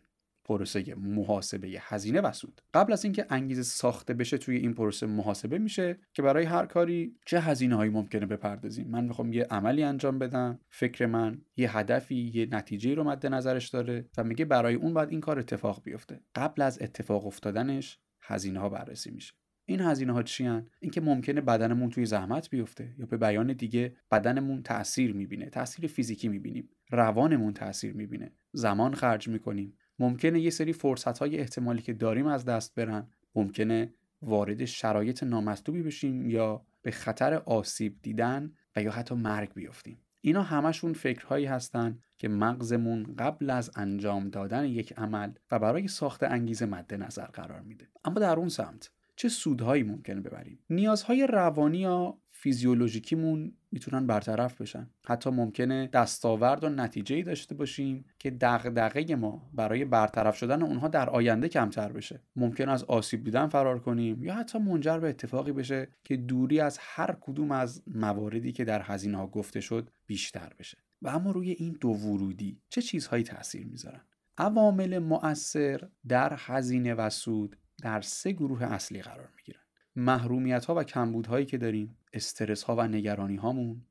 پروسه 0.46 0.96
محاسبه 0.96 1.78
هزینه 1.82 2.22
و 2.22 2.32
سود. 2.32 2.62
قبل 2.74 2.94
از 2.94 3.04
اینکه 3.04 3.26
انگیزه 3.30 3.64
ساخته 3.64 4.14
بشه 4.14 4.38
توی 4.38 4.58
این 4.58 4.74
پروسه 4.74 5.06
محاسبه 5.06 5.58
میشه 5.58 6.00
که 6.14 6.22
برای 6.22 6.46
هر 6.46 6.66
کاری 6.66 7.20
چه 7.26 7.40
هزینه 7.40 7.76
هایی 7.76 7.92
ممکنه 7.92 8.26
بپردازیم. 8.26 8.88
من 8.88 9.04
می‌خوام 9.04 9.34
یه 9.34 9.44
عملی 9.44 9.84
انجام 9.84 10.20
بدم. 10.20 10.60
فکر 10.70 11.06
من 11.06 11.42
یه 11.58 11.78
هدفی 11.78 12.32
یه 12.34 12.48
نتیجه 12.52 12.96
رو 12.96 13.04
مد 13.04 13.28
نظرش 13.28 13.70
داره 13.70 14.10
و 14.18 14.24
میگه 14.24 14.46
برای 14.46 14.76
اون 14.76 14.94
باید 14.94 15.10
این 15.10 15.22
کار 15.22 15.40
اتفاق 15.40 15.84
بیفته. 15.84 16.22
قبل 16.36 16.62
از 16.62 16.82
اتفاق 16.82 17.26
افتادنش 17.26 18.00
هزینه 18.22 18.60
ها 18.60 18.70
بررسی 18.70 19.12
میشه. 19.12 19.34
این 19.72 19.82
هزینه 19.82 20.13
ها 20.13 20.24
چی 20.24 20.50
اینکه 20.80 21.01
ممکنه 21.01 21.42
بدنمون 21.42 21.90
توی 21.90 22.06
زحمت 22.06 22.50
بیفته 22.50 22.96
یا 22.98 23.06
به 23.06 23.18
بیان 23.18 23.54
دیگه 23.54 23.96
بدنمون 24.12 24.63
تاثیر 24.63 25.13
می‌بینه 25.13 25.46
تاثیر 25.46 25.88
فیزیکی 25.88 26.28
می‌بینیم 26.28 26.70
روانمون 26.92 27.54
تاثیر 27.54 27.94
می‌بینه 27.94 28.32
زمان 28.51 28.94
خرج 28.94 29.28
می‌کنیم. 29.28 29.74
ممکنه 30.00 30.40
یه 30.40 30.50
سری 30.50 30.74
فرصت 30.74 31.18
های 31.18 31.38
احتمالی 31.38 31.82
که 31.82 31.94
داریم 31.94 32.28
از 32.28 32.46
دست 32.46 32.75
برن 32.75 33.08
ممکنه 33.36 33.94
وارد 34.22 34.66
شرایط 34.66 35.24
نامطلوبی 35.24 35.84
بشیم 35.84 36.30
یا 36.30 36.66
به 36.82 36.92
خطر 36.92 37.34
آسیب 37.34 37.96
دیدن 38.01 38.51
و 38.75 38.84
یا 38.84 38.92
حتی 38.92 39.16
مرگ 39.16 39.54
بیفتیم 39.54 39.98
اینا 40.22 40.44
همشون 40.44 40.94
فکرهایی 40.94 41.46
هستن 41.46 42.00
که 42.18 42.28
مغزمون 42.28 43.16
قبل 43.20 43.50
از 43.50 43.72
انجام 43.75 44.30
دادن 44.30 44.66
یک 44.66 44.94
عمل 44.98 45.32
و 45.51 45.60
برای 45.60 45.88
ساخت 45.88 46.24
انگیزه 46.24 46.66
مد 46.66 46.94
نظر 46.94 47.25
قرار 47.25 47.62
میده. 47.62 47.88
اما 48.06 48.20
در 48.20 48.36
اون 48.36 48.50
سمت 48.50 48.92
چه 49.22 49.30
سودهایی 49.30 49.84
ممکنه 49.84 50.22
ببریم. 50.22 50.60
نیازهای 50.70 51.28
روانی 51.28 51.78
یا 51.78 52.18
فیزیولوژیکیمون 52.32 53.54
می‌تونن 53.72 54.08
برطرف 54.08 54.62
بشن. 54.62 54.90
حتی 55.06 55.30
ممکنه 55.30 55.88
دستاورد 55.88 56.63
و 56.63 56.70
نتیجه 56.70 57.22
داشته 57.22 57.56
باشیم 57.56 58.06
که 58.20 58.32
دغدغه 58.32 59.16
ما 59.16 59.50
برای 59.54 59.86
برطرف 59.86 60.38
شدن 60.38 60.62
اونها 60.63 60.88
در 60.88 61.10
آینده 61.10 61.50
کمتر 61.50 61.92
بشه. 61.92 62.22
ممکن 62.36 62.70
از 62.70 62.84
آسیب 62.84 63.24
دیدن 63.24 63.48
فرار 63.48 63.80
کنیم 63.80 64.24
یا 64.24 64.34
حتی 64.34 64.60
منجر 64.60 65.00
به 65.00 65.10
اتفاقی 65.10 65.51
بشه 65.51 65.88
که 66.04 66.18
دوری 66.18 66.60
از 66.60 66.78
هر 66.82 67.18
کدوم 67.22 67.51
از 67.51 67.84
مواردی 67.88 68.51
که 68.51 68.66
در 68.66 68.82
هزینه 68.82 69.18
ها 69.18 69.28
گفته 69.28 69.62
شد 69.62 69.90
بیشتر 70.06 70.54
بشه. 70.60 70.78
و 71.01 71.10
اما 71.10 71.32
روی 71.32 71.51
این 71.51 71.78
دو 71.82 71.90
ورودی 71.90 72.62
چه 72.70 72.82
چیزهایی 72.82 73.24
تاثیر 73.24 73.68
می‌ذارن؟ 73.68 74.01
عوامل 74.38 75.00
مؤثر 75.00 75.90
در 76.08 76.34
هزینه 76.38 76.94
و 76.94 77.10
سود 77.10 77.58
در 77.82 78.02
سه 78.02 78.32
گروه 78.32 78.64
اصلی 78.64 79.02
قرار 79.02 79.30
می‌گیرن. 79.36 79.62
محرومیت 79.96 80.66
ها 80.66 80.76
و 80.76 80.84
کمبودهایی 80.84 81.46
که 81.46 81.58
داریم 81.58 81.98
استرس 82.14 82.64
ها 82.64 82.76
و 82.76 82.88
نگرانی 82.88 83.36
هامون 83.36 83.82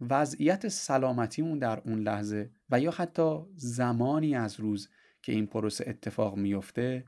وضعیت 0.00 0.68
سلامتیمون 0.68 1.58
در 1.58 1.80
اون 1.84 1.98
لحظه 1.98 2.50
و 2.70 2.80
یا 2.80 2.94
زمانی 3.56 4.34
از 4.34 4.60
روز 4.60 4.88
که 5.22 5.32
این 5.32 5.46
پروسه 5.46 5.84
اتفاق 5.88 6.36
میفته 6.36 7.04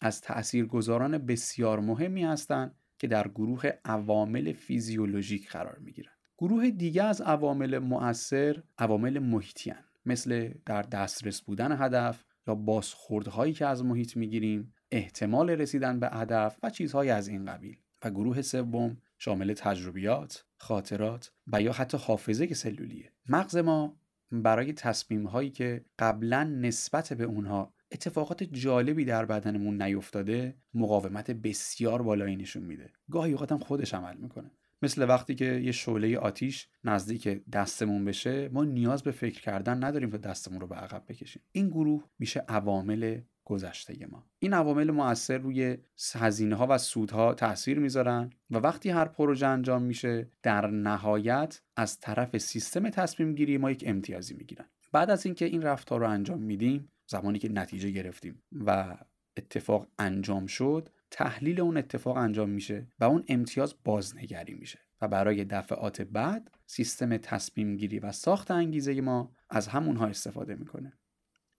از 0.00 0.20
تاثیرگذاران 0.20 1.18
بسیار 1.18 1.80
مهمی 1.80 2.24
هستند 2.24 2.74
که 2.98 3.06
در 3.06 3.28
گروه 3.28 3.70
عوامل 3.84 4.52
فیزیولوژیک 4.52 5.50
قرار 5.50 5.78
می‌گیرن. 5.78 6.12
گروه 6.38 6.70
دیگه 6.70 7.02
از 7.02 7.20
عوامل 7.20 7.78
مؤثر 7.78 8.62
عوامل 8.78 9.18
محیطی 9.18 9.72
مثل 10.06 10.52
در 10.66 10.82
دسترس 10.82 11.40
بودن 11.40 11.84
هدف 11.84 12.24
یا 12.46 12.54
بازخوردهایی 12.54 13.52
که 13.52 13.66
از 13.66 13.84
محیط 13.84 14.16
می‌گیریم 14.16 14.74
احتمال 14.92 15.50
رسیدن 15.50 16.00
به 16.00 16.08
هدف 16.08 16.58
و 16.62 16.70
چیزهایی 16.70 17.10
از 17.10 17.28
این 17.28 17.44
قبیل 17.44 17.76
و 18.04 18.10
گروه 18.10 18.42
سوم 18.42 18.96
شامل 19.18 19.52
تجربیات، 19.52 20.44
خاطرات 20.56 21.32
و 21.46 21.62
یا 21.62 21.72
حتی 21.72 21.96
حافظه 21.96 22.54
سلولیه. 22.54 23.12
مغز 23.28 23.56
ما 23.56 23.96
برای 24.32 24.72
تصمیم 24.72 25.26
هایی 25.26 25.50
که 25.50 25.84
قبلا 25.98 26.44
نسبت 26.44 27.12
به 27.12 27.24
اونها 27.24 27.74
اتفاقات 27.92 28.42
جالبی 28.42 29.04
در 29.04 29.24
بدنمون 29.24 29.82
نیفتاده 29.82 30.56
مقاومت 30.74 31.30
بسیار 31.30 32.02
بالایی 32.02 32.36
نشون 32.36 32.62
میده. 32.62 32.92
گاهی 33.10 33.32
اوقات 33.32 33.52
هم 33.52 33.58
خودش 33.58 33.94
عمل 33.94 34.16
می‌کنه. 34.16 34.50
مثل 34.82 35.08
وقتی 35.08 35.34
که 35.34 35.44
یه 35.44 35.72
شعله 35.72 36.18
آتیش 36.18 36.68
نزدیک 36.84 37.28
دستمون 37.52 38.04
بشه 38.04 38.48
ما 38.48 38.64
نیاز 38.64 39.02
به 39.02 39.10
فکر 39.10 39.40
کردن 39.40 39.84
نداریم 39.84 40.10
تا 40.10 40.16
دستمون 40.16 40.60
رو 40.60 40.66
به 40.66 40.74
عقب 40.74 41.04
بکشیم. 41.08 41.42
این 41.52 41.68
گروه 41.68 42.04
میشه 42.18 42.44
عوامل 42.48 43.20
گذشته 43.50 44.06
ما. 44.06 44.26
این 44.38 44.52
عوامل 44.52 44.90
مؤثر 44.90 45.38
روی 45.38 45.78
هزینه 46.14 46.56
ها 46.56 46.66
و 46.70 46.78
سودها 46.78 47.34
تاثیر 47.34 47.78
می‌ذارن 47.78 48.30
و 48.50 48.56
وقتی 48.56 48.90
هر 48.90 49.04
پروژه 49.04 49.46
انجام 49.46 49.82
میشه 49.82 50.30
در 50.42 50.66
نهایت 50.66 51.60
از 51.76 52.00
طرف 52.00 52.38
سیستم 52.38 52.90
تصمیم 52.90 53.34
گیری 53.34 53.58
ما 53.58 53.70
یک 53.70 53.84
امتیازی 53.86 54.34
می‌گیرن. 54.34 54.64
بعد 54.92 55.10
از 55.10 55.26
اینکه 55.26 55.44
این 55.44 55.62
رفتار 55.62 56.00
رو 56.00 56.08
انجام 56.08 56.42
میدیم 56.42 56.92
زمانی 57.06 57.38
که 57.38 57.48
نتیجه 57.48 57.90
گرفتیم 57.90 58.42
و 58.52 58.96
اتفاق 59.36 59.88
انجام 59.98 60.46
شد 60.46 60.88
تحلیل 61.10 61.60
اون 61.60 61.76
اتفاق 61.76 62.16
انجام 62.16 62.48
میشه 62.48 62.86
و 62.98 63.04
اون 63.04 63.24
امتیاز 63.28 63.74
بازنگری 63.84 64.54
میشه 64.54 64.78
و 65.00 65.08
برای 65.08 65.44
دفعات 65.44 66.02
بعد 66.02 66.50
سیستم 66.66 67.16
تصمیم 67.16 67.76
گیری 67.76 67.98
و 67.98 68.12
ساخت 68.12 68.50
انگیزه 68.50 69.00
ما 69.00 69.32
از 69.50 69.68
همونها 69.68 70.06
استفاده 70.06 70.54
می‌کنه. 70.54 70.92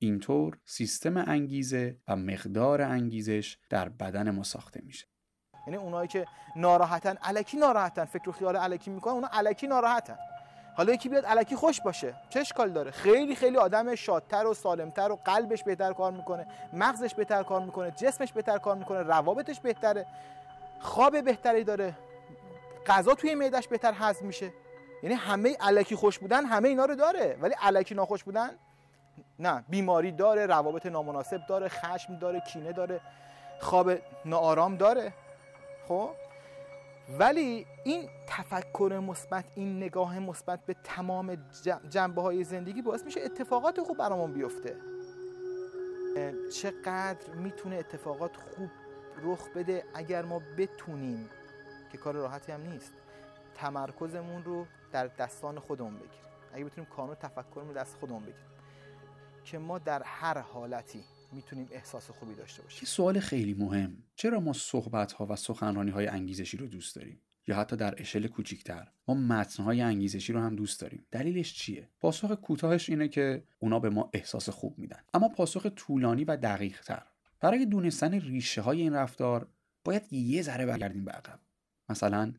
اینطور 0.03 0.58
سیستم 0.65 1.17
انگیزه 1.17 1.98
و 2.08 2.15
مقدار 2.15 2.81
انگیزش 2.81 3.58
در 3.70 3.89
بدن 3.89 4.31
ما 4.31 4.43
ساخته 4.43 4.81
میشه. 4.84 5.08
یعنی 5.67 5.77
اونایی 5.77 6.08
که 6.08 6.25
ناراحتن 6.55 7.15
علکی 7.24 7.58
ناراحتن 7.58 8.05
فکر 8.05 8.29
و 8.29 8.31
خیال 8.31 8.55
علکی 8.55 8.91
می‌کنن 8.91 9.13
اونا 9.13 9.29
علکی 9.34 9.67
ناراحتن. 9.67 10.17
حالا 10.77 10.93
یکی 10.93 11.10
بیاد 11.10 11.25
علکی 11.25 11.55
خوش 11.55 11.81
باشه 11.81 12.15
چه 12.29 12.39
اشکال 12.39 12.70
داره؟ 12.70 12.91
خیلی 12.91 13.36
خیلی 13.36 13.58
آدم 13.58 13.96
شادتر 13.96 14.46
و 14.46 14.53
سالمتر 14.53 15.12
و 15.12 15.15
قلبش 15.15 15.63
بهتر 15.63 15.93
کار 15.93 16.12
می‌کنه 16.12 16.48
مغزش 16.74 17.15
بهتر 17.15 17.43
کار 17.43 17.65
می‌کنه 17.65 17.91
جسمش 17.91 18.34
بهتر 18.34 18.58
کار 18.58 18.75
می‌کنه 18.75 19.00
روابطش 19.00 19.60
بهتره 19.60 20.05
خواب 20.79 21.24
بهتری 21.24 21.63
داره 21.63 21.98
غذا 22.88 23.15
توی 23.15 23.36
معدش 23.36 23.67
بهتر 23.67 23.93
هضم 23.96 24.25
میشه. 24.25 24.53
یعنی 25.03 25.15
همه 25.15 25.58
علکی 25.60 25.96
خوش 25.96 26.20
بودن 26.20 26.46
همه 26.46 26.67
اینا 26.67 26.86
رو 26.86 26.96
داره 26.96 27.38
ولی 27.41 27.53
علکی 27.62 27.96
ناخوش 27.96 28.24
بودن؟ 28.24 28.50
نه 29.39 29.63
بیماری 29.70 30.12
داره 30.12 30.46
روابط 30.46 30.86
نامناسب 30.86 31.46
داره 31.48 31.68
خشم 31.68 32.15
داره 32.20 32.39
کینه 32.39 32.74
داره 32.74 33.01
خواب 33.60 33.91
ناآرام 34.25 34.77
داره 34.77 35.13
خب؟ 35.88 36.10
ولی 37.20 37.65
این 37.84 38.10
تفکر 38.27 39.01
مثبت 39.08 39.46
این 39.56 39.77
نگاه 39.77 40.20
مثبت 40.20 40.65
به 40.65 40.75
تمام 40.84 41.38
جنبه 41.89 42.22
های 42.22 42.44
زندگی 42.44 42.82
باعث 42.82 43.03
میشه 43.03 43.22
اتفاقات 43.22 43.82
خوب 43.82 43.98
برامون 43.98 44.34
بیفته. 44.34 44.75
چقدر 46.53 47.30
می‌تونه 47.36 47.75
اتفاقات 47.75 48.36
خوب 48.36 48.70
رخ 49.24 49.48
بده 49.56 49.84
اگر 49.94 50.22
ما 50.22 50.41
بتونیم 50.58 51.30
که 51.91 51.98
کار 51.98 52.13
راحتی 52.13 52.51
هم 52.51 52.62
نیست 52.62 52.94
تمرکزمون 53.56 54.44
رو 54.44 54.65
در 54.91 55.08
دستان 55.08 55.60
خودمون 55.60 55.96
بگیریم. 55.96 56.25
اگه 56.53 56.65
بتونیم 56.65 56.89
کانون 56.89 57.15
تفکر 57.15 57.62
رو 57.62 57.74
دست 57.74 57.98
خودمون 58.00 58.22
بگیریم. 58.22 58.50
که 59.45 59.57
ما 59.57 59.79
در 59.79 60.01
هر 60.05 60.38
حالتی 60.38 61.03
می‌تونیم 61.31 61.67
احساس 61.71 62.12
خوبی 62.12 62.36
داشته 62.36 62.62
باشیم. 62.62 62.86
سوال 62.86 63.19
خیلی 63.19 63.53
مهم. 63.53 63.98
چرا 64.15 64.39
ما 64.39 64.53
صحبت 64.53 65.12
ها 65.12 65.25
و 65.25 65.36
سخنرانی 65.36 65.91
های 65.91 66.07
انگیزشی 66.07 66.57
رو 66.57 66.67
دوست 66.67 66.95
داریم؟ 66.95 67.21
یا 67.47 67.56
حتی 67.56 67.75
در 67.75 67.95
اشل 67.97 68.27
کوچیکتر 68.27 68.88
ما 69.08 69.13
متن 69.13 69.63
های 69.63 69.82
انگیزشی 69.82 70.34
رو 70.34 70.39
هم 70.39 70.56
دوست 70.56 70.82
داریم. 70.82 71.06
دلیلش 71.12 71.54
چیه؟ 71.54 71.89
پاسخ 71.99 72.32
کوتاهش 72.32 72.89
اینه 72.89 73.08
که 73.08 73.43
اونا 73.60 73.80
به 73.80 73.89
ما 73.89 74.10
احساس 74.13 74.49
خوب 74.49 74.80
میدن. 74.80 74.99
اما 75.13 75.30
پاسخ 75.30 75.65
طولانی 75.75 76.23
و 76.23 76.38
دقیق 76.38 76.82
تر 76.82 77.04
برای 77.39 77.65
دونستن 77.65 78.13
ریشه 78.13 78.62
های 78.62 78.82
این 78.82 78.93
رفتار 78.93 79.47
باید 79.84 80.13
یه 80.13 80.41
ذره 80.41 80.65
برگردیم 80.65 81.06
به 81.06 81.12
عقب. 81.12 81.39
مثلا 81.89 82.34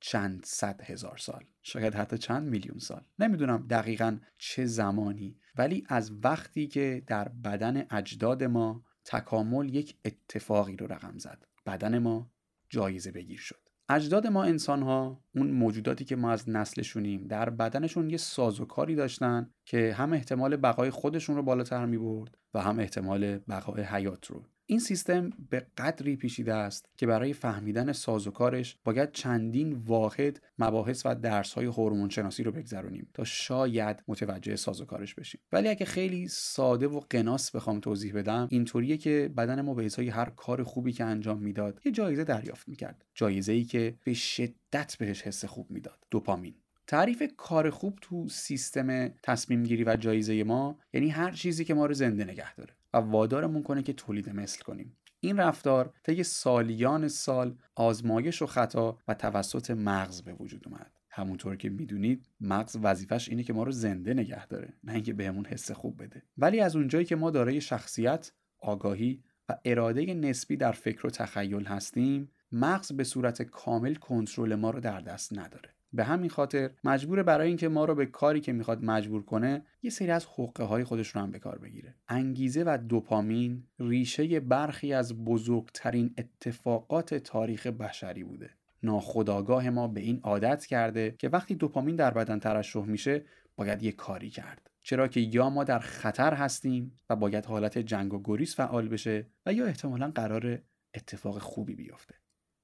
چند 0.00 0.44
صد 0.44 0.80
هزار 0.82 1.16
سال. 1.16 1.44
شاید 1.62 1.94
حتی 1.94 2.18
چند 2.18 2.48
میلیون 2.48 2.78
سال. 2.78 3.04
نمی‌دونم 3.18 3.66
دقیقا 3.70 4.18
چه 4.38 4.66
زمانی. 4.66 5.38
ولی 5.56 5.84
از 5.88 6.12
وقتی 6.24 6.66
که 6.66 7.02
در 7.06 7.28
بدن 7.28 7.86
اجداد 7.90 8.44
ما 8.44 8.84
تکامل 9.04 9.74
یک 9.74 9.96
اتفاقی 10.04 10.76
رو 10.76 10.86
رقم 10.86 11.18
زد. 11.18 11.46
بدن 11.66 11.98
ما 11.98 12.30
جایزه 12.70 13.10
بگیر 13.10 13.38
شد. 13.38 13.68
اجداد 13.88 14.26
ما 14.26 14.44
انسان 14.44 14.82
ها 14.82 15.24
اون 15.34 15.50
موجوداتی 15.50 16.04
که 16.04 16.16
ما 16.16 16.30
از 16.30 16.48
نسلشونیم 16.48 17.26
در 17.26 17.50
بدنشون 17.50 18.10
یه 18.10 18.16
سازوکاری 18.16 18.94
داشتن 18.94 19.50
که 19.64 19.94
هم 19.94 20.12
احتمال 20.12 20.56
بقای 20.56 20.90
خودشون 20.90 21.36
رو 21.36 21.42
بالاتر 21.42 21.86
می 21.86 21.98
برد 21.98 22.38
و 22.54 22.62
هم 22.62 22.78
احتمال 22.78 23.38
بقای 23.38 23.82
حیات 23.82 24.26
رو. 24.26 24.44
این 24.70 24.78
سیستم 24.78 25.30
به 25.50 25.66
قدری 25.78 26.16
پیچیده 26.16 26.54
است 26.54 26.88
که 26.96 27.06
برای 27.06 27.32
فهمیدن 27.32 27.92
سازوکارش 27.92 28.78
باید 28.84 29.12
چندین 29.12 29.72
واحد 29.72 30.40
مباحث 30.58 31.06
و 31.06 31.14
درسهای 31.14 31.66
هورمون 31.66 32.08
شناسی 32.08 32.42
رو 32.42 32.52
بگذرونیم 32.52 33.08
تا 33.14 33.24
شاید 33.24 34.02
متوجه 34.08 34.56
سازوکارش 34.56 35.14
بشیم. 35.14 35.40
ولی 35.52 35.68
اگه 35.68 35.86
خیلی 35.86 36.28
ساده 36.28 36.88
و 36.88 37.00
قناس 37.10 37.50
بخوام 37.50 37.80
توضیح 37.80 38.14
بدم 38.14 38.48
اینطوریه 38.50 38.96
که 38.96 39.30
بدن 39.36 39.60
ما 39.60 39.74
به 39.74 39.84
ازای 39.84 40.08
هر 40.08 40.30
کار 40.30 40.62
خوبی 40.62 40.92
که 40.92 41.04
انجام 41.04 41.38
می‌داد 41.38 41.80
یه 41.84 41.92
جایزه 41.92 42.24
دریافت 42.24 42.68
می‌کرد. 42.68 43.04
جایزه 43.14 43.52
ای 43.52 43.64
که 43.64 43.94
به 44.04 44.14
شدت 44.14 44.96
بهش 44.98 45.22
حس 45.22 45.44
خوب 45.44 45.70
می‌داد. 45.70 45.98
دوپامین. 46.10 46.54
تعریف 46.86 47.22
کار 47.36 47.70
خوب 47.70 47.98
تو 48.00 48.28
سیستم 48.28 49.08
تصمیم 49.08 49.62
گیری 49.62 49.84
و 49.84 49.96
جایزه 49.96 50.44
ما 50.44 50.78
یعنی 50.92 51.08
هر 51.08 51.30
چیزی 51.30 51.64
که 51.64 51.74
ما 51.74 51.86
رو 51.86 51.94
زنده 51.94 52.24
نگه 52.24 52.54
داره. 52.54 52.77
و 52.92 52.96
وادارمون 52.96 53.62
کنه 53.62 53.82
که 53.82 53.92
تولید 53.92 54.30
مثل 54.30 54.62
کنیم. 54.62 54.96
این 55.20 55.36
رفتار 55.36 55.92
طی 56.02 56.22
سالیان 56.22 57.08
سال 57.08 57.56
آزمایش 57.74 58.42
و 58.42 58.46
خطا 58.46 58.98
و 59.08 59.14
توسط 59.14 59.70
مغز 59.70 60.22
به 60.22 60.32
وجود 60.32 60.62
اومد. 60.66 60.92
همونطور 61.10 61.56
که 61.56 61.68
می‌دونید 61.68 62.28
مغز 62.40 62.76
وظیفش 62.82 63.28
اینه 63.28 63.42
که 63.42 63.52
ما 63.52 63.62
رو 63.62 63.72
زنده 63.72 64.14
نگه 64.14 64.46
داره 64.46 64.74
نه 64.84 64.92
اینکه 64.92 65.12
بهمون 65.12 65.46
حس 65.46 65.70
خوب 65.70 66.02
بده. 66.02 66.22
ولی 66.38 66.60
از 66.60 66.76
اونجایی 66.76 67.04
که 67.04 67.16
ما 67.16 67.30
دارای 67.30 67.60
شخصیت 67.60 68.32
آگاهی 68.58 69.22
و 69.48 69.58
اراده 69.64 70.14
نسبی 70.14 70.56
در 70.56 70.72
فکر 70.72 71.06
و 71.06 71.10
تخیل 71.10 71.64
هستیم 71.64 72.30
مغز 72.52 72.92
به 72.92 73.04
صورت 73.04 73.42
کامل 73.42 73.94
کنترل 73.94 74.54
ما 74.54 74.70
رو 74.70 74.80
در 74.80 75.00
دست 75.00 75.38
نداره. 75.38 75.74
به 75.92 76.04
همین 76.04 76.30
خاطر 76.30 76.70
مجبور 76.84 77.22
برای 77.22 77.48
اینکه 77.48 77.68
ما 77.68 77.84
رو 77.84 77.94
به 77.94 78.06
کاری 78.06 78.40
که 78.40 78.52
می‌خواد 78.52 78.84
مجبور 78.84 79.22
کنه 79.22 79.62
یه 79.82 79.90
سری 79.90 80.10
از 80.10 80.26
حقه 80.26 80.64
های 80.64 80.84
خودش 80.84 81.08
رو 81.08 81.20
هم 81.20 81.30
به 81.30 81.38
کار 81.38 81.58
بگیره. 81.58 81.94
انگیزه 82.08 82.62
و 82.62 82.78
دوپامین 82.88 83.62
ریشه 83.78 84.40
برخی 84.40 84.92
از 84.92 85.24
بزرگترین 85.24 86.14
اتفاقات 86.18 87.14
تاریخ 87.14 87.66
بشری 87.66 88.24
بوده. 88.24 88.50
ناخداگاه 88.82 89.70
ما 89.70 89.88
به 89.88 90.00
این 90.00 90.20
عادت 90.22 90.66
کرده 90.66 91.14
که 91.18 91.28
وقتی 91.28 91.54
دوپامین 91.54 91.96
در 91.96 92.10
بدن 92.10 92.38
ترشح 92.38 92.84
میشه 92.84 93.24
باید 93.56 93.82
یه 93.82 93.92
کاری 93.92 94.30
کرد. 94.30 94.70
چرا 94.82 95.08
که 95.08 95.20
یا 95.20 95.50
ما 95.50 95.64
در 95.64 95.78
خطر 95.78 96.34
هستیم 96.34 96.96
و 97.10 97.16
باید 97.16 97.46
حالت 97.46 97.78
جنگ 97.78 98.14
و 98.14 98.20
گریز 98.24 98.54
فعال 98.54 98.88
بشه 98.88 99.26
و 99.46 99.52
یا 99.52 99.66
احتمالا 99.66 100.10
قرار 100.10 100.62
اتفاق 100.94 101.38
خوبی 101.38 101.74
بیفته. 101.74 102.14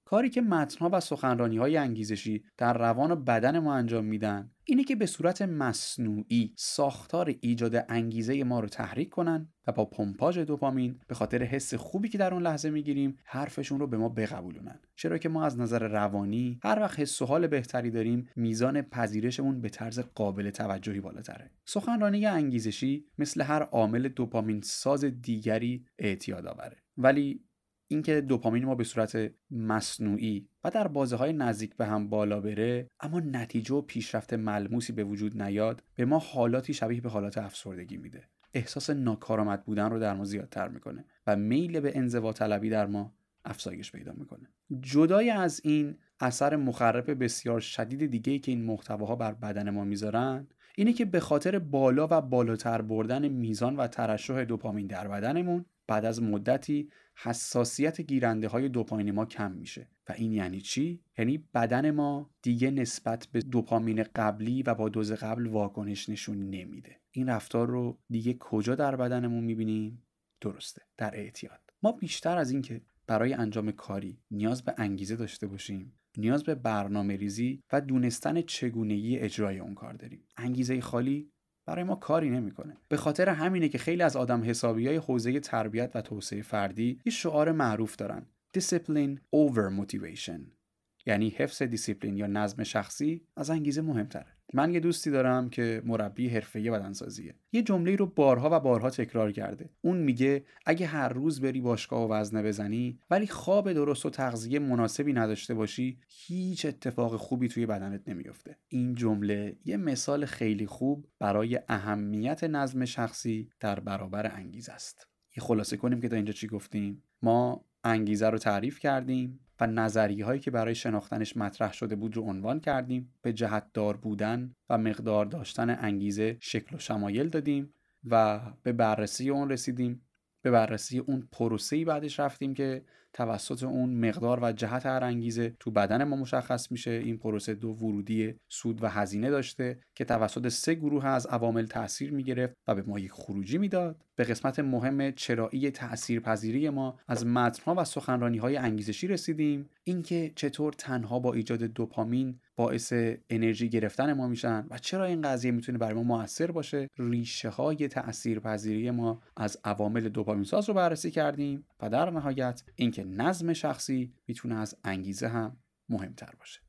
کاری 0.04 0.30
که 0.30 0.40
متنها 0.40 0.90
و 0.92 1.00
سخنرانی 1.00 1.56
های 1.56 1.76
انگیزشی 1.76 2.44
در 2.58 2.78
روان 2.78 3.10
و 3.10 3.16
بدن 3.16 3.58
ما 3.58 3.74
انجام 3.74 4.04
میدن 4.04 4.50
اینه 4.64 4.84
که 4.84 4.96
به 4.96 5.06
صورت 5.06 5.42
مصنوعی 5.42 6.54
ساختار 6.56 7.34
ایجاد 7.40 7.84
انگیزه 7.88 8.44
ما 8.44 8.60
رو 8.60 8.68
تحریک 8.68 9.08
کنن 9.08 9.48
و 9.66 9.72
با 9.72 9.84
پمپاژ 9.84 10.38
دوپامین 10.38 11.00
به 11.08 11.14
خاطر 11.14 11.42
حس 11.42 11.74
خوبی 11.74 12.08
که 12.08 12.18
در 12.18 12.34
اون 12.34 12.42
لحظه 12.42 12.70
می‌گیریم 12.70 13.16
حرفشون 13.24 13.80
رو 13.80 13.86
به 13.86 13.96
ما 13.96 14.08
بقبولونن. 14.08 14.80
چرا 14.96 15.18
که 15.18 15.28
ما 15.28 15.44
از 15.44 15.58
نظر 15.58 15.88
روانی 15.88 16.58
هر 16.62 16.78
وقت 16.80 17.00
حس 17.00 17.22
و 17.22 17.26
حال 17.26 17.46
بهتری 17.46 17.90
داریم 17.90 18.28
میزان 18.36 18.82
پذیرشمون 18.82 19.60
به 19.60 19.68
طرز 19.68 19.98
قابل 19.98 20.50
توجهی 20.50 21.00
بالاتره. 21.00 21.50
سخنرانی 21.64 22.26
انگیزشی 22.26 23.06
مثل 23.18 23.42
هر 23.42 23.62
عامل 23.62 24.08
دوپامین 24.08 24.60
ساز 24.60 25.04
دیگری 25.04 25.86
اعتیاد 25.98 26.46
آوره. 26.46 26.76
ولی 26.96 27.44
اینکه 27.88 28.20
دوپامین 28.20 28.64
ما 28.64 28.74
به 28.74 28.84
صورت 28.84 29.30
مصنوعی 29.50 30.48
و 30.64 30.70
در 30.70 30.88
بازه 30.88 31.16
های 31.16 31.32
نزدیک 31.32 31.76
به 31.76 31.86
هم 31.86 32.08
بالا 32.08 32.40
بره 32.40 32.90
اما 33.00 33.20
نتیجه 33.20 33.74
و 33.74 33.82
پیشرفت 33.82 34.34
ملموسی 34.34 34.92
به 34.92 35.04
وجود 35.04 35.42
نیاد 35.42 35.82
به 35.94 36.04
ما 36.04 36.18
حالاتی 36.18 36.74
شبیه 36.74 37.00
به 37.00 37.08
حالات 37.08 37.38
افسردگی 37.38 37.96
میده. 37.96 38.28
احساس 38.54 38.90
ناکارآمد 38.90 39.64
بودن 39.64 39.90
رو 39.90 39.98
در 39.98 40.14
ما 40.14 40.24
زیادتر 40.24 40.68
می‌کنه 40.68 41.04
و 41.26 41.36
میل 41.36 41.80
به 41.80 41.98
انزوا 41.98 42.32
طلبی 42.32 42.70
در 42.70 42.86
ما 42.86 43.14
افزایش 43.44 43.92
پیدا 43.92 44.12
می‌کنه. 44.12 44.48
جدای 44.80 45.30
از 45.30 45.60
این 45.64 45.96
اثر 46.20 46.56
مخرب 46.56 47.24
بسیار 47.24 47.60
شدید 47.60 48.10
دیگه 48.10 48.38
که 48.38 48.52
این 48.52 48.64
محتواها 48.64 49.16
بر 49.16 49.32
بدن 49.32 49.70
ما 49.70 49.84
می‌ذارن 49.84 50.46
اینه 50.76 50.92
که 50.92 51.04
به 51.04 51.20
خاطر 51.20 51.58
بالا 51.58 52.08
و 52.10 52.20
بالاتر 52.20 52.82
بردن 52.82 53.28
میزان 53.28 53.76
و 53.76 53.86
ترشح 53.86 54.44
دوپامین 54.44 54.86
در 54.86 55.08
بدنمون 55.08 55.64
بعد 55.86 56.04
از 56.04 56.22
مدتی 56.22 56.88
حساسیت 57.14 58.00
گیرنده 58.00 58.48
های 58.48 58.68
دوپامین 58.68 59.10
ما 59.10 59.26
کم 59.26 59.52
میشه. 59.52 59.88
و 60.08 60.12
این 60.16 60.32
یعنی 60.32 60.60
چی؟ 60.60 61.00
یعنی 61.18 61.38
بدن 61.54 61.90
ما 61.90 62.30
دیگه 62.42 62.70
نسبت 62.70 63.28
به 63.32 63.40
دوپامین 63.40 64.02
قبلی 64.02 64.62
و 64.62 64.74
با 64.74 64.88
دوز 64.88 65.12
قبل 65.12 65.46
واکنش 65.46 66.08
نشون 66.08 66.50
نمیده. 66.50 67.00
این 67.10 67.28
رفتار 67.28 67.68
رو 67.68 67.98
دیگه 68.10 68.36
کجا 68.40 68.74
در 68.74 68.96
بدنمون 68.96 69.44
می‌بینیم؟ 69.44 70.02
درسته 70.40 70.82
در 70.96 71.16
اعتیاد. 71.16 71.60
ما 71.82 71.92
بیشتر 71.92 72.38
از 72.38 72.50
اینکه 72.50 72.80
برای 73.06 73.32
انجام 73.32 73.70
کاری 73.70 74.18
نیاز 74.30 74.62
به 74.62 74.74
انگیزه 74.78 75.16
داشته 75.16 75.46
باشیم 75.46 75.92
نیاز 76.16 76.44
به 76.44 76.54
برنامه 76.54 77.16
ریزی 77.16 77.62
و 77.72 77.80
دونستن 77.80 78.42
چگونگی 78.42 79.18
اجرای 79.18 79.58
اون 79.58 79.74
کار 79.74 79.94
داریم. 79.94 80.24
انگیزه 80.36 80.80
خالی 80.80 81.30
برای 81.66 81.84
ما 81.84 81.94
کاری 81.94 82.30
نمی‌کنه. 82.30 82.76
به 82.88 82.96
خاطر 82.96 83.28
همینه 83.28 83.68
که 83.68 83.78
خیلی 83.78 84.02
از 84.02 84.16
آدم 84.16 84.44
حسابی 84.44 84.86
های 84.86 84.96
حوزه 84.96 85.40
تربیت 85.40 85.90
و 85.94 86.00
توسعه 86.00 86.42
فردی 86.42 87.00
یه 87.04 87.12
شعار 87.12 87.52
معروف 87.52 87.96
دارن. 87.96 88.26
Discipline 88.58 89.18
over 89.36 89.70
motivation. 89.80 90.63
یعنی 91.06 91.28
حفظ 91.28 91.62
دیسیپلین 91.62 92.16
یا 92.16 92.26
نظم 92.26 92.62
شخصی 92.62 93.26
از 93.36 93.50
انگیزه 93.50 93.82
مهمتره. 93.82 94.26
من 94.52 94.74
یه 94.74 94.80
دوستی 94.80 95.10
دارم 95.10 95.50
که 95.50 95.82
مربی 95.84 96.28
حرفه‌ای 96.28 96.70
بدنسازیه. 96.70 97.34
یه 97.52 97.62
جمله 97.62 97.96
رو 97.96 98.06
بارها 98.06 98.48
و 98.52 98.60
بارها 98.60 98.90
تکرار 98.90 99.32
کرده. 99.32 99.70
اون 99.80 99.96
میگه 99.96 100.44
اگه 100.66 100.86
هر 100.86 101.08
روز 101.08 101.40
بری 101.40 101.60
باشگاه 101.60 102.08
و 102.08 102.12
وزنه 102.12 102.42
بزنی 102.42 102.98
ولی 103.10 103.26
خواب 103.26 103.72
درست 103.72 104.06
و 104.06 104.10
تغذیه 104.10 104.58
مناسبی 104.58 105.12
نداشته 105.12 105.54
باشی 105.54 105.98
هیچ 106.08 106.66
اتفاق 106.66 107.16
خوبی 107.16 107.48
توی 107.48 107.66
بدنت 107.66 108.08
نمیفته 108.08 108.56
این 108.68 108.94
جمله 108.94 109.56
یه 109.64 109.76
مثال 109.76 110.26
خیلی 110.26 110.66
خوب 110.66 111.06
برای 111.18 111.60
اهمیت 111.68 112.44
نظم 112.44 112.84
شخصی 112.84 113.48
در 113.60 113.80
برابر 113.80 114.36
انگیزه 114.36 114.72
است. 114.72 115.08
یه 115.36 115.42
خلاصه 115.42 115.76
کنیم 115.76 116.00
که 116.00 116.08
تا 116.08 116.16
اینجا 116.16 116.32
چی 116.32 116.46
گفتیم؟ 116.46 117.02
ما 117.22 117.64
انگیزه 117.84 118.30
رو 118.30 118.38
تعریف 118.38 118.78
کردیم. 118.78 119.40
و 119.64 119.66
نظریه 119.66 120.24
هایی 120.24 120.40
که 120.40 120.50
برای 120.50 120.74
شناختنش 120.74 121.36
مطرح 121.36 121.72
شده 121.72 121.96
بود 121.96 122.16
رو 122.16 122.22
عنوان 122.22 122.60
کردیم. 122.60 123.14
به 123.22 123.32
جهت 123.32 123.66
دار 123.74 123.96
بودن 123.96 124.54
و 124.70 124.78
مقدار 124.78 125.26
داشتن 125.26 125.76
انگیزه 125.80 126.36
شکل 126.40 126.76
و 126.76 126.78
شمایل 126.78 127.28
دادیم 127.28 127.74
و 128.10 128.40
به 128.62 128.72
بررسی 128.72 129.30
اون 129.30 129.50
رسیدیم. 129.50 130.02
به 130.42 130.50
بررسی 130.50 130.98
اون 130.98 131.28
پروسه‌ای 131.32 131.84
بعدش 131.84 132.20
رفتیم 132.20 132.54
که 132.54 132.82
توسط 133.12 133.62
اون 133.62 133.94
مقدار 134.08 134.38
و 134.42 134.52
جهت 134.52 134.86
هر 134.86 135.04
انگیزه 135.04 135.56
تو 135.60 135.70
بدن 135.70 136.04
ما 136.04 136.16
مشخص 136.16 136.72
میشه. 136.72 136.90
این 136.90 137.18
پروسه 137.18 137.54
دو 137.54 137.68
ورودی 137.68 138.34
سود 138.48 138.82
و 138.82 138.88
هزینه 138.88 139.30
داشته 139.30 139.78
که 139.94 140.04
توسط 140.04 140.48
سه 140.48 140.74
گروه 140.74 141.06
از 141.06 141.26
عوامل 141.26 141.66
تاثیر 141.66 142.12
می‌گرفت 142.12 142.54
و 142.68 142.74
به 142.74 142.82
ما 142.82 142.98
یک 142.98 143.12
خروجی 143.12 143.58
می‌داد. 143.58 144.04
به 144.16 144.24
قسمت 144.24 144.58
مهم 144.58 145.10
چرایی 145.10 145.70
تاثیرپذیری 145.70 146.70
ما 146.70 146.98
از 147.08 147.26
متنها 147.26 147.74
و 147.74 147.84
سخنرانی 147.84 148.38
های 148.38 148.56
انگیزشی 148.56 149.08
رسیدیم. 149.08 149.70
اینکه 149.84 150.32
چطور 150.36 150.72
تنها 150.72 151.18
با 151.18 151.34
ایجاد 151.34 151.62
دوپامین 151.62 152.40
باعث 152.56 152.92
انرژی 153.30 153.68
گرفتن 153.68 154.12
ما 154.12 154.28
میشن 154.28 154.66
و 154.70 154.78
چرا 154.78 155.04
این 155.04 155.22
قضیه 155.22 155.50
می‌تونه 155.50 155.78
برای 155.78 155.94
ما 155.94 156.02
موثر 156.02 156.50
باشه 156.50 156.88
ریشه 156.98 157.48
های 157.48 157.88
تاثیرپذیری 157.88 158.90
ما 158.90 159.22
از 159.36 159.58
عوامل 159.64 160.08
دوپامین 160.08 160.44
ساز 160.44 160.68
رو 160.68 160.74
بررسی 160.74 161.10
کردیم 161.10 161.64
و 161.80 161.90
در 161.90 162.10
نهایت 162.10 162.62
اینکه 162.76 163.04
نظم 163.04 163.52
شخصی 163.52 164.12
می‌تونه 164.26 164.54
از 164.54 164.76
انگیزه 164.84 165.28
هم 165.28 165.56
مهمتر 165.88 166.30
باشه. 166.38 166.60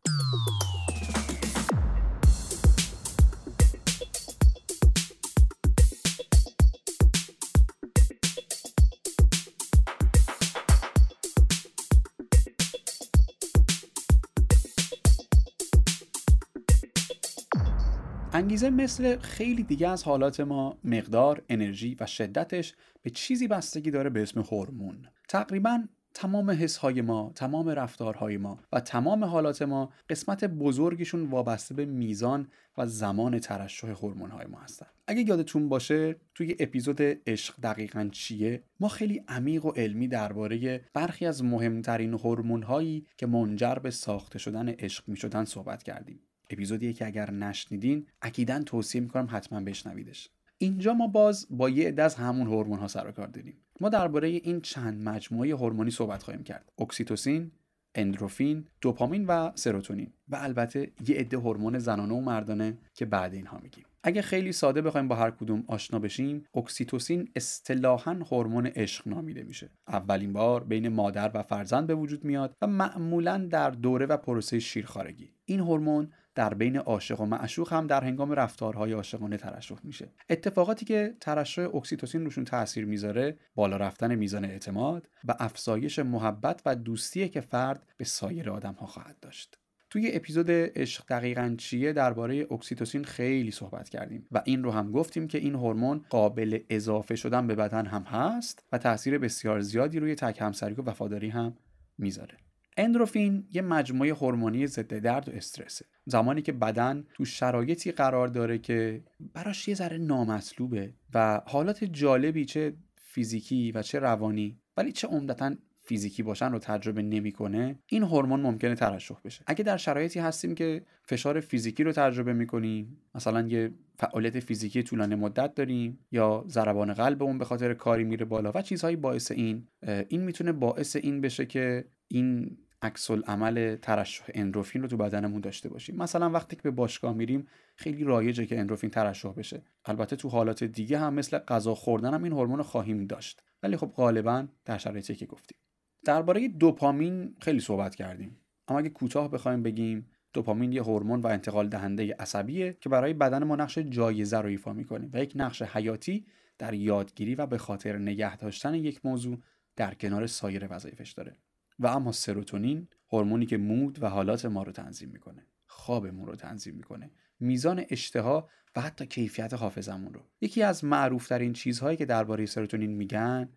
انگیزه 18.36 18.70
مثل 18.70 19.18
خیلی 19.18 19.64
دیگه 19.64 19.90
از 19.90 20.04
حالات 20.04 20.40
ما 20.40 20.78
مقدار، 20.84 21.44
انرژی 21.50 21.98
و 22.00 22.06
شدتش 22.06 22.74
به 23.02 23.10
چیزی 23.10 23.48
بستگی 23.48 23.92
داره 23.92 24.10
به 24.10 24.22
اسم 24.22 24.42
هورمون. 24.42 25.08
تقریبا 25.28 25.84
تمام 26.14 26.52
حسهای 26.52 27.02
ما، 27.02 27.32
تمام 27.36 27.70
رفتارهای 27.70 28.38
ما 28.38 28.60
و 28.74 28.80
تمام 28.80 29.24
حالات 29.24 29.62
ما 29.62 29.90
قسمت 30.10 30.44
بزرگشون 30.46 31.30
وابسته 31.30 31.76
به 31.76 31.86
میزان 31.86 32.48
و 32.78 32.88
زمان 32.88 33.40
ترشح 33.40 33.88
هورمون‌های 33.88 34.46
ما 34.46 34.60
هستن. 34.60 34.88
اگه 35.08 35.22
یادتون 35.22 35.70
باشه 35.70 36.16
توی 36.34 36.56
اپیزود 36.60 37.02
عشق 37.28 37.56
دقیقا 37.64 38.10
چیه 38.12 38.64
ما 38.80 38.88
خیلی 38.88 39.24
عمیق 39.28 39.66
و 39.66 39.72
علمی 39.72 40.08
درباره 40.08 40.82
برخی 40.94 41.26
از 41.26 41.44
مهمترین 41.44 42.14
هورمون‌هایی 42.14 43.06
که 43.18 43.28
منجر 43.28 43.76
به 43.76 43.92
ساخته 43.92 44.40
شدن 44.40 44.70
عشق 44.70 45.04
می‌شدن 45.10 45.46
صحبت 45.46 45.84
کردیم. 45.84 46.20
اپیزودیه 46.50 46.94
که 46.94 47.06
اگر 47.06 47.32
نشنیدین 47.32 48.06
اکیدا 48.22 48.64
توصیه 48.64 49.02
می‌کنم 49.02 49.28
حتما 49.32 49.60
بشنویدش. 49.60 50.30
اینجا 50.58 50.94
ما 50.94 51.08
باز 51.08 51.48
با 51.50 51.70
یه 51.70 51.88
عده 51.88 52.04
از 52.04 52.16
همون 52.16 52.48
هورمون 52.48 52.80
ها 52.80 52.88
سر 52.88 53.04
و 53.04 53.12
کار 53.12 53.28
داریم. 53.28 53.58
ما 53.82 53.90
درباره 53.90 54.28
این 54.28 54.62
چند 54.62 55.10
مجموعه 55.10 55.56
هورمونی 55.56 55.92
صحبت 55.92 56.24
خواهیم 56.24 56.44
کرد. 56.44 56.72
اکسیتوسین 56.80 57.52
اندروفین 57.96 58.68
دوپامین 58.82 59.26
و 59.26 59.52
سروتونین. 59.56 60.14
و 60.30 60.36
البته 60.36 60.92
یه 61.08 61.16
عده 61.16 61.38
هورمون 61.38 61.80
زنانه 61.80 62.14
و 62.14 62.22
مردانه 62.22 62.78
که 62.94 63.06
بعد 63.06 63.34
اینها 63.34 63.60
میگیم. 63.60 63.86
اگه 64.08 64.22
خیلی 64.22 64.52
ساده 64.52 64.82
بخوایم 64.82 65.08
با 65.08 65.16
هر 65.16 65.32
کدوم 65.32 65.64
آشنا 65.68 66.00
بشیم 66.00 66.46
اکسیتوسین 66.56 67.30
اصطلاحا 67.36 68.14
هورمون 68.32 68.68
عشق 68.68 69.08
نامیده 69.08 69.44
میشه. 69.44 69.70
اولین 69.88 70.34
بار 70.34 70.64
بین 70.64 70.88
مادر 70.88 71.32
و 71.34 71.44
فرزند 71.44 71.88
به 71.88 71.96
وجود 71.96 72.24
میاد 72.24 72.56
و 72.62 72.68
معمولا 72.68 73.48
در 73.52 73.70
دوره 73.70 74.06
و 74.06 74.18
پروسه 74.18 74.60
شیرخوارگی. 74.60 75.34
این 75.46 75.60
هورمون 75.60 76.12
در 76.36 76.54
بین 76.54 76.78
عاشق 76.78 77.22
و 77.22 77.26
معشوق 77.26 77.74
هم 77.74 77.88
در 77.88 78.04
هنگام 78.04 78.32
رفتارهای 78.32 78.92
عاشقانه 78.92 79.38
ترشح 79.38 79.78
میشه. 79.84 80.12
اتفاقاتی 80.30 80.86
که 80.86 81.16
ترشح 81.20 81.76
اکسیتوسین 81.76 82.24
روشون 82.24 82.46
تاثیر 82.46 82.86
می‌ذاره 82.86 83.38
بالا 83.56 83.78
رفتن 83.78 84.16
میزان 84.16 84.46
اعتماد 84.46 85.10
و 85.28 85.36
افزایش 85.40 86.00
محبت 86.00 86.62
و 86.66 86.76
دوستی 86.76 87.30
که 87.30 87.42
فرد 87.42 87.86
به 87.98 88.06
سایر 88.06 88.50
آدم 88.50 88.74
ها 88.74 88.86
خواهد 88.86 89.20
داشت. 89.22 89.58
توی 89.90 90.12
اپیزود 90.14 90.52
عشق 90.52 91.04
دقیقا 91.08 91.56
چیه 91.58 91.94
درباره 91.94 92.48
اکسیتوسین 92.52 93.04
خیلی 93.04 93.52
صحبت 93.52 93.90
کردیم 93.90 94.28
و 94.32 94.42
این 94.46 94.64
رو 94.64 94.72
هم 94.72 94.92
گفتیم 94.92 95.28
که 95.28 95.38
این 95.38 95.56
هورمون 95.56 96.06
قابل 96.10 96.60
اضافه 96.70 97.16
شدن 97.16 97.48
به 97.48 97.56
بدن 97.56 97.86
هم 97.86 98.04
هست 98.04 98.64
و 98.72 98.78
تاثیر 98.78 99.18
بسیار 99.18 99.62
زیادی 99.62 100.00
روی 100.00 100.16
تک 100.16 100.42
همسری 100.42 100.74
و 100.74 100.82
وفاداری 100.82 101.30
هم 101.30 101.58
می‌ذاره. 101.98 102.38
اندروفین 102.78 103.48
یه 103.52 103.62
مجموعه 103.62 104.14
هورمونی 104.14 104.68
ضد 104.68 104.94
درد 104.94 105.30
و 105.30 105.32
استرسه. 105.32 105.86
زمانی 106.06 106.42
که 106.42 106.52
بدن 106.52 107.06
تو 107.14 107.26
شرایطی 107.26 107.92
قرار 107.92 108.28
داره 108.28 108.58
که 108.58 109.04
براش 109.34 109.68
یه 109.68 109.76
ذره 109.76 109.98
نامطلوبه 109.98 110.94
و 111.14 111.42
حالات 111.46 111.84
جالبی 111.84 112.46
چه 112.46 112.74
فیزیکی 112.96 113.72
و 113.72 113.82
چه 113.82 114.00
روانی 114.00 114.60
ولی 114.78 114.92
چه 114.92 115.08
عمدتا 115.08 115.56
فیزیکی 115.86 116.24
باشن 116.24 116.52
رو 116.52 116.60
تجربه 116.60 117.02
نمی‌کنه 117.02 117.80
این 117.88 118.04
هورمون 118.04 118.42
ممکنه 118.42 118.76
ترشح 118.76 119.16
بشه. 119.26 119.44
اگه 119.48 119.64
در 119.64 119.78
شرایطی 119.78 120.20
هستیم 120.20 120.56
که 120.56 120.82
فشار 121.04 121.40
فیزیکی 121.40 121.84
رو 121.84 121.92
تجربه 121.92 122.34
می‌کنیم 122.34 122.98
مثلا 123.16 123.48
یه 123.48 123.72
فعالیت 123.98 124.40
فیزیکی 124.40 124.84
طولانی 124.84 125.16
مدت 125.16 125.56
داریم 125.56 126.00
یا 126.12 126.46
ضربان 126.48 126.94
قلبمون 126.94 127.38
به 127.38 127.46
خاطر 127.46 127.74
کاری 127.74 128.04
میره 128.04 128.26
بالا 128.26 128.52
و 128.56 128.62
چیزهایی 128.62 128.96
باعث 128.96 129.32
این 129.32 129.68
این 130.10 130.22
می‌تونه 130.22 130.52
باعث 130.52 130.96
این 130.96 131.22
بشه 131.22 131.46
که 131.46 131.86
این 132.08 132.58
عکس 132.82 133.12
عمل 133.12 133.76
ترشح 133.76 134.26
اندروفین 134.34 134.82
رو 134.82 134.88
تو 134.88 134.98
بدنمون 134.98 135.42
داشته 135.42 135.70
باشیم. 135.70 135.96
مثلا 135.96 136.30
وقتی 136.30 136.56
که 136.56 136.62
به 136.62 136.72
باشگاه 136.72 137.14
میریم 137.14 137.48
خیلی 137.76 138.04
رایجه 138.04 138.46
که 138.46 138.60
اندروفین 138.60 138.90
ترشح 138.90 139.34
بشه. 139.34 139.64
البته 139.86 140.16
تو 140.16 140.30
حالات 140.30 140.64
دیگه 140.64 141.00
هم 141.00 141.14
مثل 141.14 141.38
غذا 141.38 141.76
خوردن 141.76 142.14
هم 142.14 142.24
این 142.24 142.34
هورمون 142.34 142.62
خواهیم 142.62 143.06
داشت. 143.06 143.42
ولی 143.64 143.78
خب 143.78 143.88
غالبا 143.88 144.48
در 144.66 144.78
شرایطی 144.78 145.16
که 145.16 145.26
گفتیم. 145.26 145.58
درباره 146.06 146.48
دوپامین 146.48 147.36
خیلی 147.42 147.60
صحبت 147.60 147.96
کردیم. 147.96 148.38
اما 148.68 148.80
اگه 148.80 148.90
کوتاه 148.90 149.32
بخوایم 149.32 149.64
بگیم 149.64 150.10
دوپامین 150.34 150.72
یه 150.72 150.84
هورمون 150.84 151.22
و 151.22 151.28
انتقال 151.28 151.70
دهنده 151.70 152.16
عصبیه 152.20 152.78
که 152.82 152.90
برای 152.90 153.14
بدن 153.14 153.44
ما 153.44 153.56
نقش 153.56 153.78
جایزه 153.78 154.38
رو 154.38 154.50
ایفا 154.50 154.74
می‌کنه 154.74 155.10
و 155.14 155.24
یک 155.24 155.34
نقش 155.36 155.62
حیاتی 155.62 156.26
در 156.58 156.74
یادگیری 156.74 157.36
و 157.36 157.46
به 157.46 157.58
خاطر 157.58 157.98
نگه 157.98 158.38
داشتن 158.38 158.76
یک 158.76 159.06
موضوع 159.06 159.38
در 159.76 159.94
کنار 159.94 160.28
سایر 160.28 160.68
وظایفش 160.70 161.12
داره. 161.12 161.38
و 161.80 161.88
اما 161.88 162.12
سروتونین 162.12 162.88
هورمونی 163.12 163.46
که 163.46 163.58
مود 163.58 164.04
و 164.04 164.10
حالات 164.10 164.46
ما 164.46 164.64
رو 164.64 164.72
تنظیم 164.72 165.10
می‌کنه. 165.10 165.48
خوابمون 165.68 166.28
رو 166.28 166.36
تنظیم 166.36 166.76
می‌کنه. 166.76 167.12
میزان 167.40 167.84
اشتها 167.90 168.50
و 168.76 168.82
حتی 168.82 169.06
کیفیت 169.06 169.54
حافظمون 169.54 170.14
رو. 170.14 170.22
یکی 170.42 170.64
از 170.64 170.84
معروفترین 170.84 171.54
چیزهایی 171.54 171.98
که 171.98 172.06
درباره 172.06 172.46
سروتونین 172.46 172.92
میگن 172.92 173.50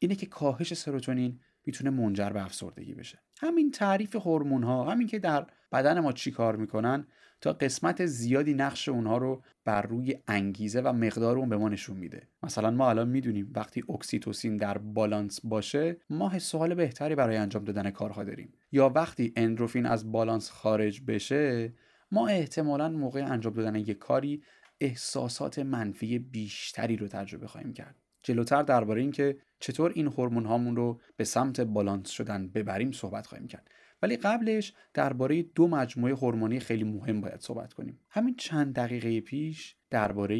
اینه 0.00 0.14
که 0.14 0.26
کاهش 0.26 0.74
سروتونین 0.74 1.40
می‌تونه 1.66 1.90
منجر 1.90 2.30
به 2.30 2.44
افسردگی 2.44 2.94
بشه. 2.94 3.18
همین 3.40 3.70
تعریف 3.70 4.16
هورمون 4.16 4.62
ها 4.62 4.90
همین 4.90 5.06
که 5.06 5.18
در 5.18 5.46
بدن 5.72 6.00
ما 6.00 6.12
چی 6.12 6.30
کار 6.30 6.56
می‌کنن 6.56 7.06
تا 7.40 7.52
قسمت 7.52 8.06
زیادی 8.06 8.54
نقش 8.54 8.88
اونها 8.88 9.18
رو 9.18 9.42
بر 9.64 9.82
روی 9.82 10.18
انگیزه 10.28 10.80
و 10.80 10.92
مقدار 10.92 11.38
اون 11.38 11.48
به 11.48 11.56
ما 11.56 11.68
نشون 11.68 11.96
میده. 11.96 12.28
مثلا 12.42 12.70
ما 12.70 12.90
الان 12.90 13.08
می‌دونیم 13.08 13.52
وقتی 13.54 13.84
اکسیتوسین 13.88 14.56
در 14.56 14.78
بالانس 14.78 15.40
باشه 15.44 15.96
ما 16.10 16.28
حس 16.28 16.54
بهتری 16.54 17.14
برای 17.14 17.36
انجام 17.36 17.64
دادن 17.64 17.90
کارها 17.90 18.24
داریم. 18.24 18.52
یا 18.72 18.88
وقتی 18.88 19.32
اندروفین 19.36 19.86
از 19.86 20.12
بالانس 20.12 20.50
خارج 20.50 21.02
بشه 21.06 21.72
ما 22.10 22.28
احتمالا 22.28 22.88
موقع 22.88 23.24
انجام 23.24 23.52
دادن 23.52 23.74
یک 23.74 23.98
کاری 23.98 24.42
احساسات 24.80 25.58
منفی 25.58 26.18
بیشتری 26.18 26.96
رو 26.96 27.08
تجربه 27.08 27.46
خواهیم 27.46 27.72
کرد. 27.72 28.03
جلوتر 28.24 28.62
درباره 28.62 29.00
اینکه 29.00 29.36
چطور 29.60 29.92
این 29.94 30.06
هورمون 30.06 30.46
هامون 30.46 30.76
رو 30.76 31.00
به 31.16 31.24
سمت 31.24 31.60
بالانس 31.60 32.10
شدن 32.10 32.48
ببریم 32.48 32.92
صحبت 32.92 33.26
خواهیم 33.26 33.46
کرد. 33.46 33.70
ولی 34.02 34.16
قبلش 34.16 34.72
درباره 34.94 35.42
دو 35.42 35.68
مجموعه 35.68 36.14
هورمونی 36.14 36.60
خیلی 36.60 36.84
مهم 36.84 37.20
باید 37.20 37.40
صحبت 37.40 37.72
کنیم. 37.72 38.00
همین 38.10 38.34
چند 38.36 38.74
دقیقه 38.74 39.20
پیش 39.20 39.76
درباره 39.90 40.38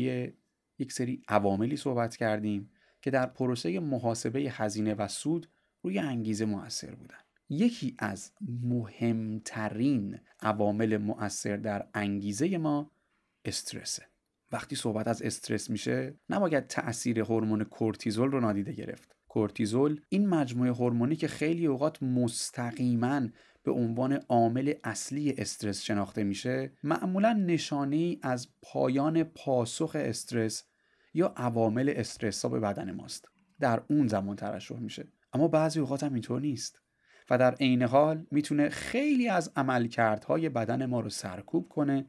یک 0.78 0.92
سری 0.92 1.22
عواملی 1.28 1.76
صحبت 1.76 2.16
کردیم 2.16 2.70
که 3.02 3.10
در 3.10 3.26
پروسه 3.26 3.80
محاسبه 3.80 4.40
هزینه 4.40 4.94
و 4.94 5.08
سود 5.08 5.48
روی 5.82 5.98
انگیزه 5.98 6.44
موثر 6.44 6.94
بودن. 6.94 7.18
یکی 7.48 7.96
از 7.98 8.32
مهمترین 8.62 10.20
عوامل 10.40 10.96
مؤثر 10.96 11.56
در 11.56 11.88
انگیزه 11.94 12.58
ما 12.58 12.90
استرسه. 13.44 14.13
وقتی 14.54 14.76
صحبت 14.76 15.08
از 15.08 15.22
استرس 15.22 15.70
میشه 15.70 16.14
نباید 16.30 16.66
تاثیر 16.66 17.20
هورمون 17.20 17.64
کورتیزول 17.64 18.30
رو 18.30 18.40
نادیده 18.40 18.72
گرفت. 18.72 19.16
کورتیزول 19.28 20.00
این 20.08 20.28
مجموعه 20.28 20.72
هورمونی 20.72 21.16
که 21.16 21.28
خیلی 21.28 21.66
اوقات 21.66 22.02
مستقیما 22.02 23.20
به 23.62 23.72
عنوان 23.72 24.12
عامل 24.12 24.74
اصلی 24.84 25.34
استرس 25.38 25.82
شناخته 25.82 26.24
میشه 26.24 26.72
معمولا 26.82 27.32
نشانه 27.32 28.16
از 28.22 28.48
پایان 28.62 29.24
پاسخ 29.24 29.96
استرس 30.00 30.64
یا 31.14 31.34
عوامل 31.36 31.92
استرس 31.96 32.44
ها 32.44 32.48
به 32.48 32.60
بدن 32.60 32.90
ماست. 32.92 33.28
در 33.60 33.82
اون 33.90 34.06
زمان 34.06 34.36
ترشح 34.36 34.78
میشه. 34.78 35.08
اما 35.32 35.48
بعضی 35.48 35.80
اوقات 35.80 36.02
هم 36.02 36.12
اینطور 36.12 36.40
نیست. 36.40 36.80
و 37.30 37.38
در 37.38 37.54
عین 37.54 37.82
حال 37.82 38.26
می‌تونه 38.30 38.68
خیلی 38.68 39.28
از 39.28 39.52
عملکردهای 39.56 40.48
بدن 40.48 40.86
ما 40.86 41.00
رو 41.00 41.10
سرکوب 41.10 41.68
کنه 41.68 42.06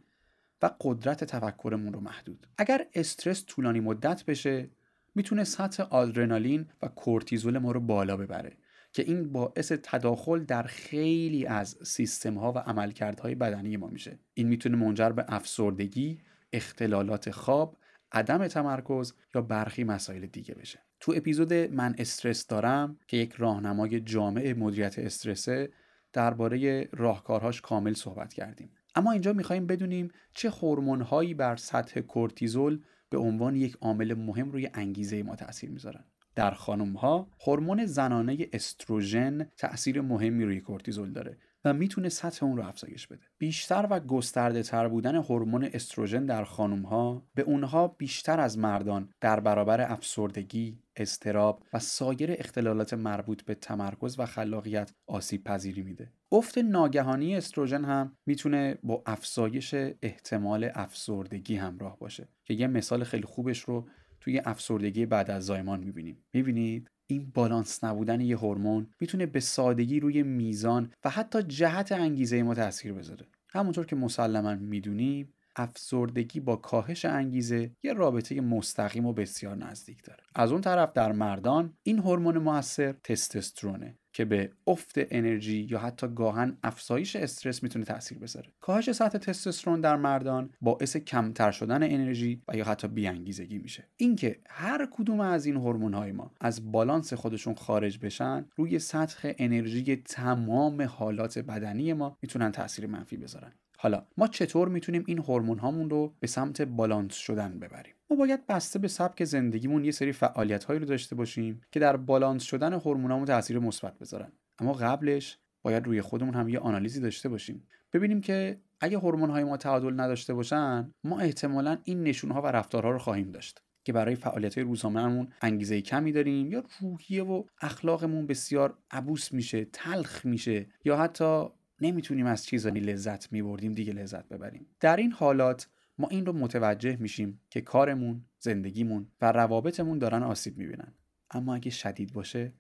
و 0.62 0.70
قدرت 0.82 1.24
تفکرمون 1.24 1.94
رو 1.94 2.00
محدود. 2.00 2.48
اگر 2.58 2.86
استرس 2.94 3.46
طولانی 3.46 3.80
مدت 3.80 4.26
بشه 4.26 4.70
می‌تونه 5.16 5.44
سطح 5.44 5.84
آدرنالین 5.84 6.66
و 6.82 6.88
کورتیزول 6.88 7.58
ما 7.58 7.72
رو 7.72 7.80
بالا 7.80 8.18
ببره 8.18 8.58
که 8.94 9.04
این 9.04 9.32
باعث 9.32 9.72
تداخل 9.72 10.44
در 10.44 10.64
خیلی 10.64 11.46
از 11.46 11.78
سیستم 11.84 12.34
ها 12.34 12.52
و 12.52 12.58
عملکردهای 12.58 13.36
بدنی 13.36 13.78
ما 13.78 13.88
میشه. 13.88 14.20
این 14.34 14.48
می‌تونه 14.48 14.78
منجر 14.78 15.10
به 15.10 15.26
افسردگی 15.28 16.20
اختلالات 16.54 17.32
خواب 17.32 17.78
عدم 18.12 18.48
تمرکز 18.48 19.14
یا 19.36 19.42
برخی 19.42 19.84
مسائل 19.84 20.26
دیگه 20.26 20.56
بشه. 20.56 20.80
تو 21.00 21.14
اپیزود 21.16 21.54
من 21.54 21.96
استرس 21.98 22.48
دارم 22.48 23.00
که 23.08 23.18
یک 23.18 23.34
راهنمای 23.34 24.00
جامع 24.00 24.54
مدیریت 24.54 25.00
استرسه 25.00 25.70
درباره 26.14 26.90
راهکارهاش 26.92 27.62
کامل 27.62 27.94
صحبت 27.94 28.34
کردیم. 28.34 28.70
اما 28.96 29.12
اینجا 29.12 29.34
می‌خوایم 29.34 29.68
بدونیم 29.68 30.12
چه 30.34 30.50
هورمون‌هایی 30.50 31.34
بر 31.34 31.56
سطح 31.56 32.00
کورتیزول 32.00 32.82
به 33.10 33.18
عنوان 33.18 33.56
یک 33.56 33.78
عامل 33.82 34.14
مهم 34.14 34.52
روی 34.52 34.70
انگیزه 34.74 35.24
ما 35.24 35.36
تاثیر 35.36 35.70
می‌ذارن. 35.70 36.04
در 36.36 36.52
خانم 36.52 36.94
ها 36.94 37.28
هورمون 37.48 37.86
زنانه 37.86 38.38
استروژن 38.54 39.50
تاثیر 39.58 40.02
مهمی 40.02 40.46
روی 40.46 40.62
کورتیزول 40.62 41.12
داره 41.12 41.38
و 41.66 41.74
می‌تونه 41.74 42.10
سطح 42.10 42.46
اون 42.46 42.58
رو 42.58 42.68
افزایش 42.68 43.08
بده. 43.08 43.22
بیشتر 43.38 43.88
و 43.90 44.00
گسترده 44.00 44.64
تر 44.64 44.88
بودن 44.88 45.16
هورمون 45.16 45.64
استروژن 45.64 46.26
در 46.26 46.44
خانم 46.44 46.82
ها 46.82 47.28
به 47.36 47.42
اونها 47.42 47.88
بیشتر 47.88 48.40
از 48.40 48.58
مردان 48.58 49.10
در 49.22 49.40
برابر 49.40 49.92
افسردگی 49.92 50.80
استراب 50.96 51.64
و 51.74 51.80
سایر 51.80 52.32
اختلالات 52.32 52.94
مربوط 52.94 53.44
به 53.44 53.56
تمرکز 53.56 54.20
و 54.20 54.26
خلاقیت 54.26 54.92
آسیب 55.08 55.44
پذیری 55.44 55.82
میده. 55.82 56.12
افت 56.36 56.58
ناگهانی 56.58 57.36
استروژن 57.36 57.86
هم 57.86 58.18
می‌تونه 58.26 58.78
با 58.84 59.04
افزایش 59.06 59.76
احتمال 60.02 60.70
افسردگی 60.74 61.56
همراه 61.56 62.00
باشه 62.00 62.28
که 62.46 62.54
یه 62.54 62.68
مثال 62.68 63.04
خیلی 63.04 63.24
خوبش 63.24 63.60
رو 63.60 63.88
توی 64.22 64.42
افسردگی 64.46 65.06
بعد 65.06 65.32
از 65.32 65.46
زایمان 65.46 65.80
می‌بینیم. 65.80 66.26
می‌بینید؟ 66.34 66.92
این 67.08 67.32
بالانس 67.34 67.84
نبودن 67.84 68.22
یه 68.22 68.38
هورمون 68.38 68.88
می‌تونه 69.00 69.26
به 69.26 69.40
سادگی 69.40 70.00
روی 70.00 70.24
میزان 70.24 70.92
و 71.04 71.10
حتی 71.10 71.44
جهت 71.44 71.92
انگیزه 71.92 72.44
ما 72.44 72.56
تاثیر 72.56 72.94
بذاره. 72.94 73.26
همونطور 73.50 73.86
که 73.86 73.96
مسلما 73.96 74.56
می‌دونیم 74.56 75.34
افسردگی 75.56 76.40
با 76.40 76.56
کاهش 76.56 77.06
انگیزه 77.06 77.72
یه 77.84 77.94
رابطه 77.94 78.42
مستقیم 78.42 79.06
و 79.06 79.14
بسیار 79.14 79.56
نزدیک 79.56 80.04
داره. 80.04 80.24
از 80.36 80.52
اون 80.52 80.62
طرف 80.62 80.94
در 80.94 81.12
مردان 81.12 81.74
این 81.84 82.00
هورمون 82.00 82.38
موثر 82.38 82.92
تستوسترونه. 82.92 83.98
که 84.16 84.26
به 84.26 84.52
افت 84.68 84.96
انرژی 84.98 85.68
یا 85.70 85.80
حتی 85.80 86.08
گاهن 86.08 86.58
افزایش 86.64 87.16
استرس 87.16 87.64
می‌تونه 87.64 87.86
تاثیر 87.86 88.18
بذاره. 88.18 88.48
کاهش 88.62 88.92
سطح 88.92 89.18
تستوسترون 89.18 89.82
در 89.82 89.96
مردان 89.96 90.50
باعث 90.62 90.98
کمتر 90.98 91.52
شدن 91.52 91.84
انرژی 91.84 92.42
و 92.48 92.58
یا 92.58 92.66
حتی 92.66 92.88
بیانگیزگی 92.88 93.58
میشه. 93.58 93.88
اینکه 93.98 94.40
هر 94.50 94.88
کدوم 94.92 95.20
از 95.20 95.46
این 95.46 95.56
هورمون 95.56 95.94
های 95.94 96.12
ما 96.12 96.32
از 96.42 96.72
بالانس 96.72 97.14
خودشون 97.14 97.56
خارج 97.56 98.00
بشن 98.00 98.46
روی 98.56 98.80
سطح 98.80 99.34
انرژی 99.38 99.96
تمام 99.96 100.82
حالات 100.82 101.40
بدنی 101.40 101.94
ما 101.94 102.18
می‌تونن 102.22 102.52
تاثیر 102.52 102.88
منفی 102.88 103.18
بذارن. 103.18 103.52
حالا 103.78 104.06
ما 104.18 104.28
چطور 104.28 104.68
می‌تونیم 104.68 105.04
این 105.08 105.20
هورمون 105.20 105.60
هامون 105.60 105.90
رو 105.90 106.14
به 106.20 106.28
سمت 106.28 106.62
بالانس 106.62 107.14
شدن 107.14 107.60
ببریم؟ 107.60 107.94
ما 108.10 108.16
باید 108.16 108.48
بسته 108.48 108.80
به 108.80 108.88
سبک 108.88 109.24
زندگیمون 109.24 109.86
یه 109.86 109.92
سری 109.92 110.12
فعالیت 110.12 110.64
هایی 110.64 110.80
رو 110.80 110.86
داشته 110.86 111.16
باشیم 111.16 111.62
که 111.72 111.80
در 111.80 111.98
بالانس 111.98 112.44
شدن 112.44 112.74
هورمونامون 112.74 113.26
تاثیر 113.26 113.60
مثبت 113.60 114.00
بذارن. 114.00 114.32
اما 114.60 114.74
قبلش 114.74 115.38
باید 115.62 115.86
روی 115.86 116.02
خودمون 116.02 116.34
هم 116.34 116.50
یه 116.50 116.60
آنالیزی 116.60 117.02
داشته 117.02 117.30
باشیم. 117.30 117.68
ببینیم 117.94 118.22
که 118.22 118.60
اگه 118.80 118.98
هورمون 118.98 119.30
های 119.30 119.44
ما 119.44 119.58
تعادل 119.58 120.00
نداشته 120.00 120.34
باشن 120.34 120.92
ما 121.04 121.20
احتمالا 121.20 121.78
این 121.84 122.04
نشون 122.04 122.32
ها 122.32 122.42
و 122.42 122.48
رفتارها 122.48 122.92
رو 122.92 123.00
خواهیم 123.00 123.32
داشت 123.32 123.62
که 123.84 123.94
برای 123.94 124.16
فعالیت 124.16 124.56
های 124.56 124.64
روزانه‌مون 124.64 125.28
انگیزه 125.42 125.82
کمی 125.82 126.12
داریم 126.12 126.52
یا 126.52 126.64
روحیه 126.82 127.24
و 127.24 127.44
اخلاقمون 127.62 128.28
بسیار 128.28 128.78
عبوس 128.92 129.34
میشه 129.34 129.66
تلخ 129.66 130.26
میشه 130.26 130.68
یا 130.86 130.98
حتی 130.98 131.46
نمی‌تونیم 131.82 132.26
از 132.26 132.46
چیزانی 132.46 132.80
لذت 132.80 133.32
میبردیم 133.32 133.74
دیگه 133.74 133.94
لذت 133.94 134.28
ببریم. 134.28 134.68
در 134.80 134.96
این 134.96 135.12
حالات 135.12 135.68
ما 135.98 136.08
این 136.08 136.26
رو 136.26 136.34
متوجه 136.34 136.98
میشیم 137.00 137.42
که 137.50 137.62
کارمون 137.62 138.26
زندگیمون 138.40 139.08
و 139.22 139.32
روابطمون 139.32 139.98
دارن 139.98 140.24
آسیب 140.24 140.58
می‌بینن. 140.58 140.94
اما 141.32 141.56
اگه 141.56 141.72
شدید 141.72 142.14
باشه 142.14 142.54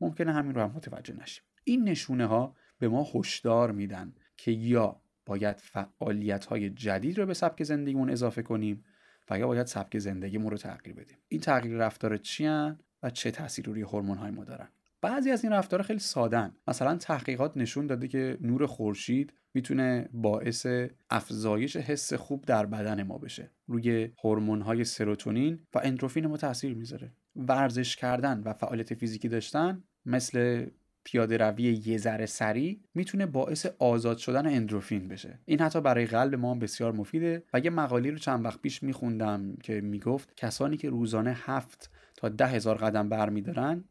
ممکنه 0.00 0.32
همین 0.32 0.54
رو 0.54 0.60
هم 0.60 0.70
متوجه 0.70 1.14
نشیم. 1.14 1.44
این 1.64 1.88
نشونه 1.88 2.26
ها 2.26 2.56
به 2.78 2.88
ما 2.88 3.06
هشدار 3.14 3.72
میدن 3.72 4.14
که 4.36 4.50
یا 4.50 5.00
باید 5.26 5.56
فعالیت 5.56 6.44
های 6.44 6.70
جدید 6.70 7.18
رو 7.18 7.26
به 7.26 7.34
سبک 7.34 7.62
زندگیمون 7.62 8.10
اضافه 8.10 8.42
کنیم 8.42 8.84
و 9.30 9.38
یا 9.38 9.46
باید 9.46 9.66
سبک 9.66 9.98
زندگیمون 9.98 10.50
رو 10.50 10.56
تغییر 10.56 10.96
بدیم. 10.96 11.18
این 11.28 11.40
تغییر 11.40 11.76
رفتار 11.76 12.16
چی 12.16 12.46
و 13.02 13.10
چه 13.10 13.30
تاثیری 13.30 13.72
روی 13.72 13.82
هورمون 13.82 14.18
های 14.18 14.30
ما 14.30 14.44
دارن؟ 14.44 14.68
بعضی 15.04 15.30
از 15.30 15.44
این 15.44 15.52
رفتارها 15.52 15.86
خیلی 15.86 15.98
سادن 15.98 16.56
مثلا 16.68 16.96
تحقیقات 16.96 17.56
نشون 17.56 17.86
داده 17.86 18.08
که 18.08 18.38
نور 18.40 18.66
خورشید 18.66 19.32
می‌تونه 19.54 20.08
باعث 20.12 20.66
افزایش 21.10 21.76
حس 21.76 22.14
خوب 22.14 22.44
در 22.44 22.66
بدن 22.66 23.02
ما 23.02 23.18
بشه. 23.18 23.50
روی 23.66 24.12
هورمون 24.24 24.60
های 24.60 24.84
سروتونین 24.84 25.60
و 25.74 25.80
اندروفین 25.84 26.26
ما 26.26 26.36
تاثیر 26.36 26.74
می‌ذاره. 26.74 27.12
ورزش 27.36 27.96
کردن 27.96 28.42
و 28.44 28.52
فعالیت 28.52 28.94
فیزیکی 28.94 29.28
داشتن 29.28 29.84
مثل 30.06 30.66
پیاده 31.04 31.36
روی 31.36 31.64
یه 31.86 31.98
ذره 31.98 32.26
سریع 32.26 32.80
می‌تونه 32.94 33.26
باعث 33.26 33.66
آزاد 33.78 34.18
شدن 34.18 34.46
اندروفین 34.46 35.08
بشه. 35.08 35.38
این 35.44 35.60
حتی 35.60 35.80
برای 35.80 36.06
قلب 36.06 36.34
ما 36.34 36.54
بسیار 36.54 36.92
مفیده 36.92 37.44
و 37.54 37.60
یه 37.60 37.70
مقالی 37.70 38.10
رو 38.10 38.18
چند 38.18 38.44
وقت 38.44 38.60
پیش 38.62 38.82
میخوندم 38.82 39.56
که 39.62 39.80
می‌گفت 39.80 40.36
کسانی 40.36 40.76
که 40.76 40.90
روزانه 40.90 41.36
هفت 41.38 41.90
تا 42.16 42.28
ده 42.28 42.46
هزار 42.46 42.76
قدم 42.76 43.08
برمیدارن 43.08 43.84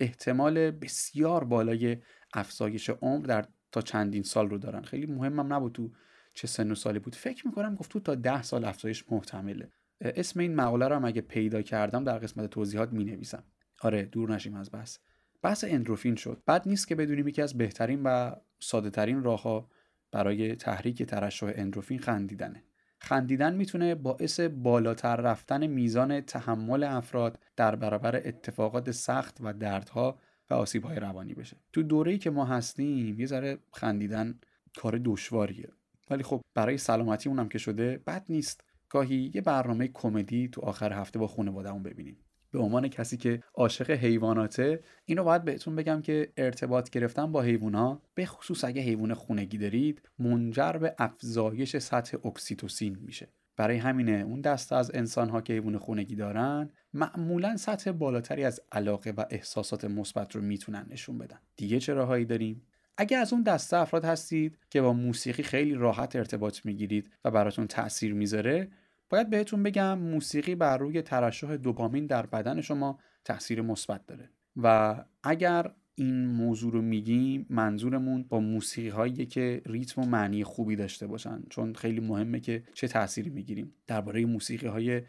احتمال 0.00 0.70
بسیار 0.70 1.44
بالای 1.44 1.96
افزایش 2.34 2.90
عمر 2.90 3.26
در 3.26 3.48
تا 3.72 3.80
چندین 3.80 4.22
سال 4.22 4.50
رو 4.50 4.58
دارن. 4.58 4.82
خیلی 4.82 5.06
مهمم 5.06 5.52
نبود 5.52 5.72
تو 5.72 5.90
چه 6.34 6.46
سن 6.46 6.70
و 6.70 6.74
سالی 6.74 6.98
بود. 6.98 7.14
فکر 7.14 7.46
می‌کنم 7.46 7.74
گفت 7.74 7.90
تو 7.90 8.00
تا 8.00 8.14
ده 8.14 8.42
سال 8.42 8.64
افزایش 8.64 9.04
محتمله. 9.10 9.72
اسم 10.00 10.40
این 10.40 10.54
مقاله 10.54 10.88
رو 10.88 10.96
هم 10.96 11.04
اگه 11.04 11.20
پیدا 11.20 11.62
کردم 11.62 12.04
در 12.04 12.18
قسمت 12.18 12.50
توضیحات 12.50 12.92
می 12.92 13.04
نویسم 13.04 13.44
آره 13.82 14.02
دور 14.02 14.34
نشیم 14.34 14.54
از 14.54 14.70
بس 14.70 14.98
بحث 15.42 15.64
اندروفین 15.68 16.16
شد. 16.16 16.42
بعد 16.46 16.68
نیست 16.68 16.88
که 16.88 16.94
بدونیم 16.94 17.28
یکی 17.28 17.42
از 17.42 17.58
بهترین 17.58 18.02
و 18.02 18.34
ساده 18.60 18.90
ترین 18.90 19.22
راه 19.22 19.42
ها 19.42 19.70
برای 20.12 20.56
تحریک 20.56 21.02
ترشح 21.02 21.52
اندروفین 21.54 21.98
خندیدنه. 21.98 22.64
خندیدن 23.02 23.54
می‌تونه 23.54 23.94
باعث 23.94 24.40
بالاتر 24.40 25.16
رفتن 25.16 25.66
میزان 25.66 26.20
تحمل 26.20 26.84
افراد 26.84 27.38
در 27.56 27.76
برابر 27.76 28.16
اتفاقات 28.16 28.90
سخت 28.90 29.36
و 29.40 29.52
دردها 29.52 30.18
و 30.50 30.54
آسیب 30.54 30.84
های 30.84 31.00
روانی 31.00 31.34
بشه. 31.34 31.56
تو 31.72 31.82
دوره‌ای 31.82 32.18
که 32.18 32.30
ما 32.30 32.44
هستیم 32.44 33.20
یه 33.20 33.26
ذره 33.26 33.58
خندیدن 33.72 34.40
کار 34.76 35.00
دشواریه. 35.04 35.68
ولی 36.10 36.22
خب 36.22 36.40
برای 36.54 36.78
سلامتی 36.78 37.28
اونم 37.28 37.48
که 37.48 37.58
شده 37.58 38.00
بد 38.06 38.24
نیست. 38.28 38.64
گاهی 38.88 39.30
یه 39.34 39.40
برنامه 39.40 39.88
کمدی 39.88 40.48
تو 40.48 40.60
آخر 40.60 40.92
هفته 40.92 41.18
با 41.18 41.26
خانوادهمون 41.26 41.82
ببینیم. 41.82 42.16
به 42.50 42.58
عنوان 42.58 42.88
کسی 42.88 43.16
که 43.16 43.42
عاشق 43.54 43.90
حیواناته 43.90 44.80
اینو 45.04 45.24
باید 45.24 45.44
بهتون 45.44 45.76
بگم 45.76 46.02
که 46.02 46.32
ارتباط 46.36 46.90
گرفتن 46.90 47.32
با 47.32 47.42
حیوونا 47.42 48.02
به 48.14 48.26
خصوص 48.26 48.64
اگه 48.64 48.82
حیوان 48.82 49.14
خونگی 49.14 49.58
دارید 49.58 50.02
منجر 50.18 50.72
به 50.72 50.94
افزایش 50.98 51.76
سطح 51.76 52.26
اکسیتوسین 52.26 52.98
میشه. 53.00 53.28
برای 53.56 53.76
همینه 53.76 54.12
اون 54.12 54.40
دسته 54.40 54.76
از 54.76 54.90
انسان 54.94 55.28
ها 55.28 55.40
که 55.40 55.52
حیوان 55.52 55.78
خونگی 55.78 56.16
دارن 56.16 56.70
معمولا 56.94 57.56
سطح 57.56 57.92
بالاتری 57.92 58.44
از 58.44 58.60
علاقه 58.72 59.10
و 59.10 59.24
احساسات 59.30 59.84
مثبت 59.84 60.36
رو 60.36 60.42
می‌تونن 60.42 60.86
نشون 60.90 61.18
بدن. 61.18 61.38
دیگه 61.56 61.80
چه 61.80 61.94
راههایی 61.94 62.24
داریم؟ 62.24 62.62
اگه 62.96 63.16
از 63.16 63.32
اون 63.32 63.42
دسته 63.42 63.76
افراد 63.76 64.04
هستید 64.04 64.58
که 64.70 64.80
با 64.80 64.92
موسیقی 64.92 65.42
خیلی 65.42 65.74
راحت 65.74 66.16
ارتباط 66.16 66.66
می‌گیرید 66.66 67.10
و 67.24 67.30
براتون 67.30 67.66
تاثیر 67.66 68.14
می‌ذاره 68.14 68.68
باید 69.10 69.30
بهتون 69.30 69.62
بگم 69.62 69.98
موسیقی 69.98 70.54
بر 70.54 70.78
روی 70.78 71.02
ترشح 71.02 71.56
دوپامین 71.56 72.06
در 72.06 72.26
بدن 72.26 72.60
شما 72.60 72.98
تاثیر 73.24 73.62
مثبت 73.62 74.06
داره. 74.06 74.30
و 74.56 74.96
اگر 75.22 75.70
این 75.94 76.26
موضوع 76.26 76.72
رو 76.72 76.82
میگیم 76.82 77.46
منظورمون 77.50 78.22
با 78.22 78.40
موسیقی 78.40 78.88
هایی 78.88 79.26
که 79.26 79.62
ریتم 79.66 80.02
و 80.02 80.04
معنی 80.04 80.44
خوبی 80.44 80.76
داشته 80.76 81.06
باشن. 81.06 81.42
چون 81.50 81.74
خیلی 81.74 82.00
مهمه 82.00 82.40
که 82.40 82.62
چه 82.74 82.88
تأثیری 82.88 83.30
می‌گیریم. 83.30 83.74
درباره 83.86 84.24
موسیقی 84.24 84.66
های 84.66 85.00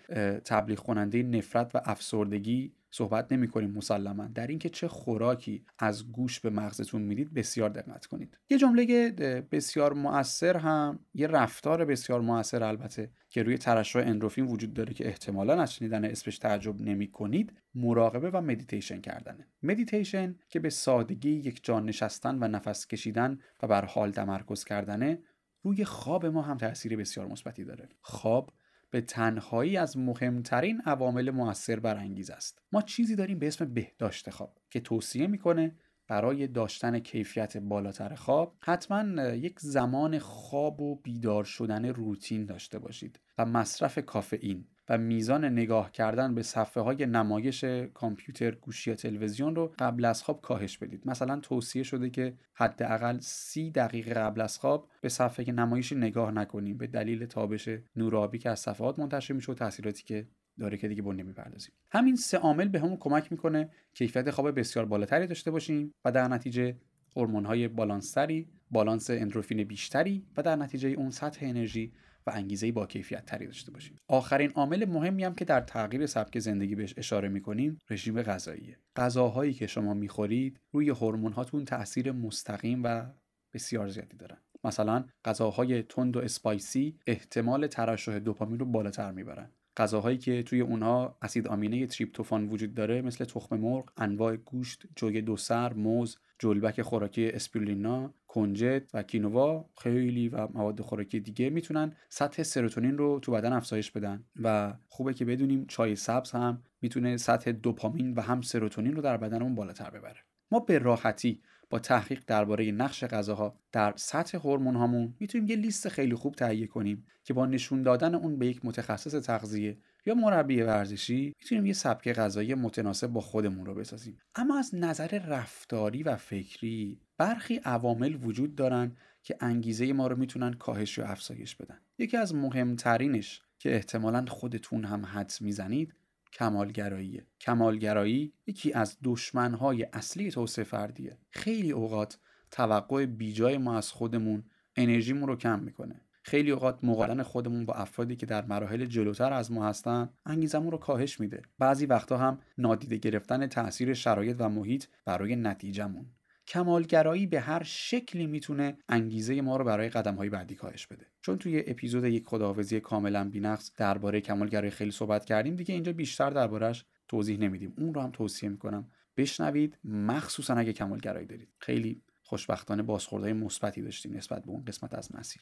تبلیغ 0.46 0.80
کننده 0.80 1.24
نفرت 1.24 1.76
و 1.76 1.82
افسردگی 1.86 2.74
صحبت 2.92 3.32
نمی 3.32 3.48
کنیم 3.48 3.72
مسلما. 3.72 4.28
در 4.28 4.48
اینکه 4.48 4.70
چه 4.70 4.88
خوراکی 4.88 5.66
از 5.80 6.12
گوش 6.12 6.40
به 6.40 6.50
مغزتون 6.50 7.02
می‌دید 7.02 7.34
بسیار 7.34 7.70
دقت 7.70 8.06
کنید. 8.06 8.38
یه 8.50 8.58
جمله 8.58 9.12
بسیار 9.52 9.94
مؤثر 9.94 10.58
هم 10.58 11.00
یه 11.14 11.28
رفتار 11.28 11.86
بسیار 11.86 12.22
مؤثر 12.22 12.64
البته 12.64 13.12
که 13.30 13.44
روی 13.44 13.58
ترشح 13.58 14.00
اندروفین 14.00 14.46
وجود 14.46 14.74
داره 14.74 14.94
که 14.94 15.08
احتمالا 15.08 15.62
از 15.62 15.74
شنیدن 15.74 16.06
اسمش 16.06 16.38
تعجب 16.38 16.82
نمی 16.82 17.12
کنید 17.12 17.54
مراقبه 17.76 18.30
و 18.30 18.42
مدیتیشن 18.42 19.02
کردنه. 19.02 19.48
مدیتیشن 19.64 20.36
که 20.50 20.60
به 20.60 20.70
سادگی 20.70 21.32
یک 21.32 21.64
جا 21.64 21.86
نشستن 21.86 22.44
و 22.44 22.48
نفس 22.48 22.88
کشیدن 22.88 23.40
و 23.64 23.68
بر 23.68 23.86
حال 23.86 24.12
تمرکز 24.12 24.64
کردنه 24.64 25.20
روی 25.64 25.86
خواب 25.86 26.26
ما 26.26 26.42
هم 26.42 26.58
تاثیر 26.58 26.98
بسیار 26.98 27.28
مثبتی 27.28 27.64
داره. 27.64 27.90
خواب 28.02 28.54
به 28.92 29.02
تنهایی 29.02 29.78
از 29.78 29.98
مهمترین 29.98 30.82
عوامل 30.86 31.32
موثر 31.32 31.80
بر 31.80 31.98
انگیز 31.98 32.30
است. 32.30 32.62
ما 32.72 32.82
چیزی 32.82 33.16
داریم 33.16 33.40
به 33.40 33.48
اسم 33.48 33.74
بهداشت 33.74 34.30
خواب 34.30 34.58
که 34.70 34.80
توصیه 34.80 35.28
می‌کنه 35.28 35.76
برای 36.12 36.48
داشتن 36.48 37.00
کیفیت 37.00 37.58
بالاتر 37.58 38.16
خواب 38.16 38.56
حتما 38.60 39.24
یک 39.24 39.60
زمان 39.60 40.20
خواب 40.20 40.82
و 40.82 40.96
بیدار 40.96 41.44
شدن 41.44 41.86
روتین 41.86 42.46
داشته 42.46 42.80
باشید 42.80 43.20
و 43.38 43.46
مصرف 43.46 44.00
کافئین 44.00 44.66
و 44.90 44.98
میزان 44.98 45.46
نگاه 45.46 45.92
کردن 45.92 46.36
به 46.36 46.44
صفحه 46.44 46.84
های 46.84 47.06
نمایش 47.06 47.64
کامپیوتر 47.94 48.52
گوشی 48.52 48.90
یا 48.90 48.96
تلویزیون 48.96 49.56
رو 49.56 49.74
قبل 49.80 50.06
از 50.06 50.24
خواب 50.24 50.42
کاهش 50.42 50.78
بدید. 50.78 51.02
مثلا 51.06 51.40
توصیه 51.40 51.84
شده 51.84 52.10
که 52.10 52.34
حداقل 52.54 53.18
سی 53.20 53.72
دقیقه 53.72 54.14
قبل 54.14 54.42
از 54.42 54.58
خواب 54.58 54.90
به 55.02 55.10
صفحه 55.10 55.52
نمایش 55.52 55.94
نگاه 55.94 56.32
نکنیم 56.32 56.78
به 56.78 56.88
دلیل 56.88 57.26
تابش 57.26 57.70
نورابی 57.96 58.40
که 58.40 58.50
از 58.50 58.60
صفحات 58.60 59.00
منتشر 59.00 59.34
میشه 59.34 59.52
و 59.52 59.56
تاثیراتی 59.56 60.04
که 60.04 60.28
داره 60.62 60.78
که 60.78 60.88
دیگه 60.88 61.02
بون 61.02 61.16
نمی‌پردازیم 61.16 61.72
همین 61.92 62.16
سه 62.16 62.38
عامل 62.38 62.68
به 62.68 62.80
همون 62.80 62.98
کمک 62.98 63.32
می‌کنه 63.32 63.70
کیفیت 63.94 64.32
خواب 64.32 64.60
بسیار 64.60 64.86
بالاتری 64.86 65.28
داشته 65.28 65.52
باشیم 65.52 65.94
و 66.06 66.12
در 66.12 66.28
نتیجه 66.28 66.76
هورمون 67.16 67.46
های 67.46 67.68
بالانستری 67.68 68.48
بالانس 68.72 69.10
اندروفین 69.10 69.64
بیشتری 69.64 70.26
و 70.38 70.42
در 70.42 70.56
نتیجه 70.56 70.90
اون 70.90 71.10
سطح 71.10 71.46
انرژی 71.46 71.94
و 72.28 72.32
انگیزه 72.34 72.72
با 72.72 72.86
کیفیت 72.86 73.26
تری 73.26 73.46
داشته 73.46 73.72
باشیم. 73.72 73.98
آخرین 74.08 74.52
عامل 74.52 74.86
مهمی 74.86 75.24
هم 75.24 75.34
که 75.34 75.46
در 75.46 75.62
تغییر 75.62 76.06
سبک 76.06 76.40
زندگی 76.40 76.76
بهش 76.76 76.94
اشاره 76.98 77.30
می‌کنیم 77.30 77.78
رژیم 77.90 78.22
غذاییه. 78.22 78.78
غذاهایی 78.96 79.54
که 79.54 79.68
شما 79.68 79.94
می‌خورید 79.94 80.60
روی 80.72 80.90
هورمون 80.90 81.34
هاتون 81.34 81.66
تاثیر 81.66 82.12
مستقیم 82.12 82.82
و 82.84 83.06
بسیار 83.54 83.88
زیادی 83.88 84.18
دارن. 84.18 84.38
مثلا 84.64 85.06
غذاهای 85.26 85.84
تند 85.84 86.18
و 86.18 86.20
اسپایسی 86.20 87.00
احتمال 87.08 87.68
ترشح 87.68 88.20
دوپامین 88.20 88.60
رو 88.60 88.66
بالاتر 88.66 89.12
می‌برن. 89.12 89.50
غذاهایی 89.78 90.18
که 90.18 90.44
توی 90.44 90.62
اونها 90.62 91.18
اسید 91.22 91.48
آمینه 91.48 91.88
تریپتوفان 91.88 92.48
وجود 92.48 92.74
داره 92.74 93.02
مثل 93.02 93.26
تخم 93.26 93.58
مرغ، 93.58 93.90
انواع 93.98 94.36
گوشت، 94.36 94.84
جوی 94.96 95.22
دو 95.22 95.38
سر، 95.38 95.74
موز، 95.74 96.18
جلبک 96.40 96.82
خوراکی 96.82 97.30
اسپیرولینا، 97.30 98.14
کنجد 98.28 98.90
و 98.94 99.04
کینوا 99.04 99.70
خیلی 99.78 100.30
و 100.30 100.48
مواد 100.48 100.82
خوراکی 100.82 101.20
دیگه 101.20 101.50
می‌تونن 101.50 101.96
سطح 102.10 102.44
سروتونین 102.44 102.98
رو 102.98 103.20
تو 103.20 103.32
بدن 103.32 103.54
افزایش 103.54 103.92
بدن 103.92 104.24
و 104.44 104.74
خوبه 104.88 105.14
که 105.14 105.26
بدونیم 105.26 105.66
چای 105.68 105.96
سبز 105.96 106.32
هم 106.32 106.64
می‌تونه 106.82 107.18
سطح 107.18 107.52
دوپامین 107.52 108.14
و 108.14 108.22
هم 108.22 108.42
سروتونین 108.42 108.96
رو 108.96 109.02
در 109.02 109.18
بدنمون 109.18 109.56
بالاتر 109.56 109.90
ببره. 109.90 110.20
ما 110.52 110.60
به 110.60 110.80
راحتی 110.80 111.42
با 111.72 111.80
تحقیق 111.80 112.24
درباره 112.28 112.72
نقش 112.72 113.04
غذاها 113.04 113.56
در 113.72 113.94
سطح 113.96 114.38
هورمون 114.38 114.76
هامون 114.76 115.14
می‌تونیم 115.20 115.48
یه 115.48 115.56
لیست 115.56 115.90
خیلی 115.90 116.16
خوب 116.16 116.36
تهیه 116.36 116.68
کنیم 116.68 117.06
که 117.24 117.34
با 117.34 117.46
نشون 117.46 117.82
دادن 117.84 118.16
اون 118.16 118.40
به 118.40 118.48
یک 118.48 118.66
متخصص 118.66 119.16
تغذیه 119.26 119.78
یا 120.06 120.16
مربی 120.16 120.62
ورزشی 120.62 121.34
می‌تونیم 121.40 121.66
یه 121.66 121.74
سبک 121.74 122.14
غذایی 122.14 122.54
متناسب 122.54 123.08
با 123.08 123.22
خودمون 123.22 123.66
رو 123.66 123.76
بسازیم. 123.76 124.18
اما 124.36 124.60
از 124.60 124.76
نظر 124.76 125.20
رفتاری 125.28 126.04
و 126.04 126.16
فکری 126.16 127.00
برخی 127.18 127.62
عوامل 127.66 128.16
وجود 128.24 128.56
دارن 128.56 128.96
که 129.24 129.36
انگیزه 129.40 129.94
ما 129.94 130.08
رو 130.08 130.16
می‌تونن 130.16 130.54
کاهش 130.54 130.98
یا 130.98 131.06
افزایش 131.06 131.56
بدن. 131.56 131.80
یکی 131.98 132.18
از 132.18 132.36
مهمترینش 132.36 133.42
که 133.60 133.76
احتمالا 133.76 134.26
خودتون 134.26 134.86
هم 134.86 135.06
حدس 135.06 135.42
می‌زنید 135.42 135.94
کمالگراییه 136.34 137.28
کمالگرایی 137.42 138.34
یکی 138.48 138.74
از 138.74 138.98
دشمنهای 139.04 139.84
اصلی 139.84 140.32
توسعه 140.32 140.66
فردیه. 140.66 141.18
خیلی 141.30 141.72
اوقات 141.72 142.20
توقع 142.52 143.06
بیجای 143.06 143.58
ما 143.58 143.78
از 143.78 143.92
خودمون 143.92 144.44
انرژیمون 144.76 145.28
رو 145.28 145.36
کم 145.36 145.60
می‌کنه. 145.60 146.02
خیلی 146.24 146.52
اوقات 146.52 146.84
مقارن 146.84 147.24
خودمون 147.24 147.66
با 147.66 147.74
افرادی 147.74 148.16
که 148.16 148.26
در 148.26 148.46
مراحل 148.46 148.86
جلوتر 148.86 149.34
از 149.34 149.52
ما 149.52 149.68
هستن 149.68 150.10
انگیزمون 150.26 150.72
رو 150.72 150.78
کاهش 150.78 151.20
میده. 151.20 151.42
بعضی 151.60 151.86
وقتا 151.86 152.18
هم 152.18 152.40
نادیده 152.58 152.98
گرفتن 152.98 153.48
تاثیر 153.48 153.94
شرایط 153.94 154.36
و 154.40 154.50
محیط 154.50 154.86
برای 155.06 155.36
نتیجهمون. 155.36 156.06
کمالگرایی 156.52 157.28
به 157.28 157.40
هر 157.40 157.64
شکلی 157.64 158.28
می‌تونه 158.28 158.78
انگیزه 158.90 159.42
ما 159.42 159.58
رو 159.58 159.66
برای 159.66 159.90
قدم 159.90 160.16
های 160.16 160.30
بعدی 160.30 160.56
کاهش 160.56 160.88
بده. 160.88 161.06
چون 161.22 161.38
توی 161.38 161.64
اپیزود 161.68 162.04
یک 162.04 162.26
خداحافظی 162.26 162.80
کاملا 162.80 163.30
بینقص 163.30 163.72
درباره 163.78 164.22
کمالگرایی 164.22 164.72
خیلی 164.72 164.92
صحبت 164.92 165.26
کردیم 165.26 165.56
دیگه 165.56 165.74
اینجا 165.74 165.94
بیشتر 165.94 166.30
دربارهش 166.30 166.86
توضیح 167.08 167.40
نمیدیم. 167.40 167.74
اون 167.78 167.94
رو 167.94 168.02
هم 168.02 168.12
توصیه 168.12 168.50
می‌کنم 168.50 168.92
بشنوید 169.18 169.78
مخصوصا 169.84 170.54
اگه 170.54 170.74
کمالگرایی 170.74 171.28
دارید. 171.28 171.50
خیلی 171.60 172.02
خوشبختانه 172.22 172.84
بازخوردهای 172.84 173.34
مثبتی 173.34 173.82
داشتیم 173.82 174.18
نسبت 174.18 174.46
به 174.46 174.52
اون 174.52 174.66
قسمت 174.66 174.94
از 174.94 175.16
مسیر. 175.16 175.42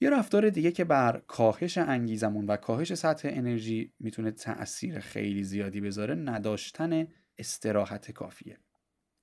یه 0.00 0.10
رفتار 0.10 0.50
دیگه 0.50 0.72
که 0.72 0.84
بر 0.84 1.22
کاهش 1.26 1.78
انگیزمون 1.78 2.46
و 2.46 2.56
کاهش 2.56 2.94
سطح 2.94 3.28
انرژی 3.32 3.92
می‌تونه 4.00 4.30
تاثیر 4.30 4.98
خیلی 4.98 5.44
زیادی 5.44 5.80
بذاره 5.80 6.14
نداشتن 6.14 7.06
استراحت 7.38 8.10
کافیه. 8.10 8.58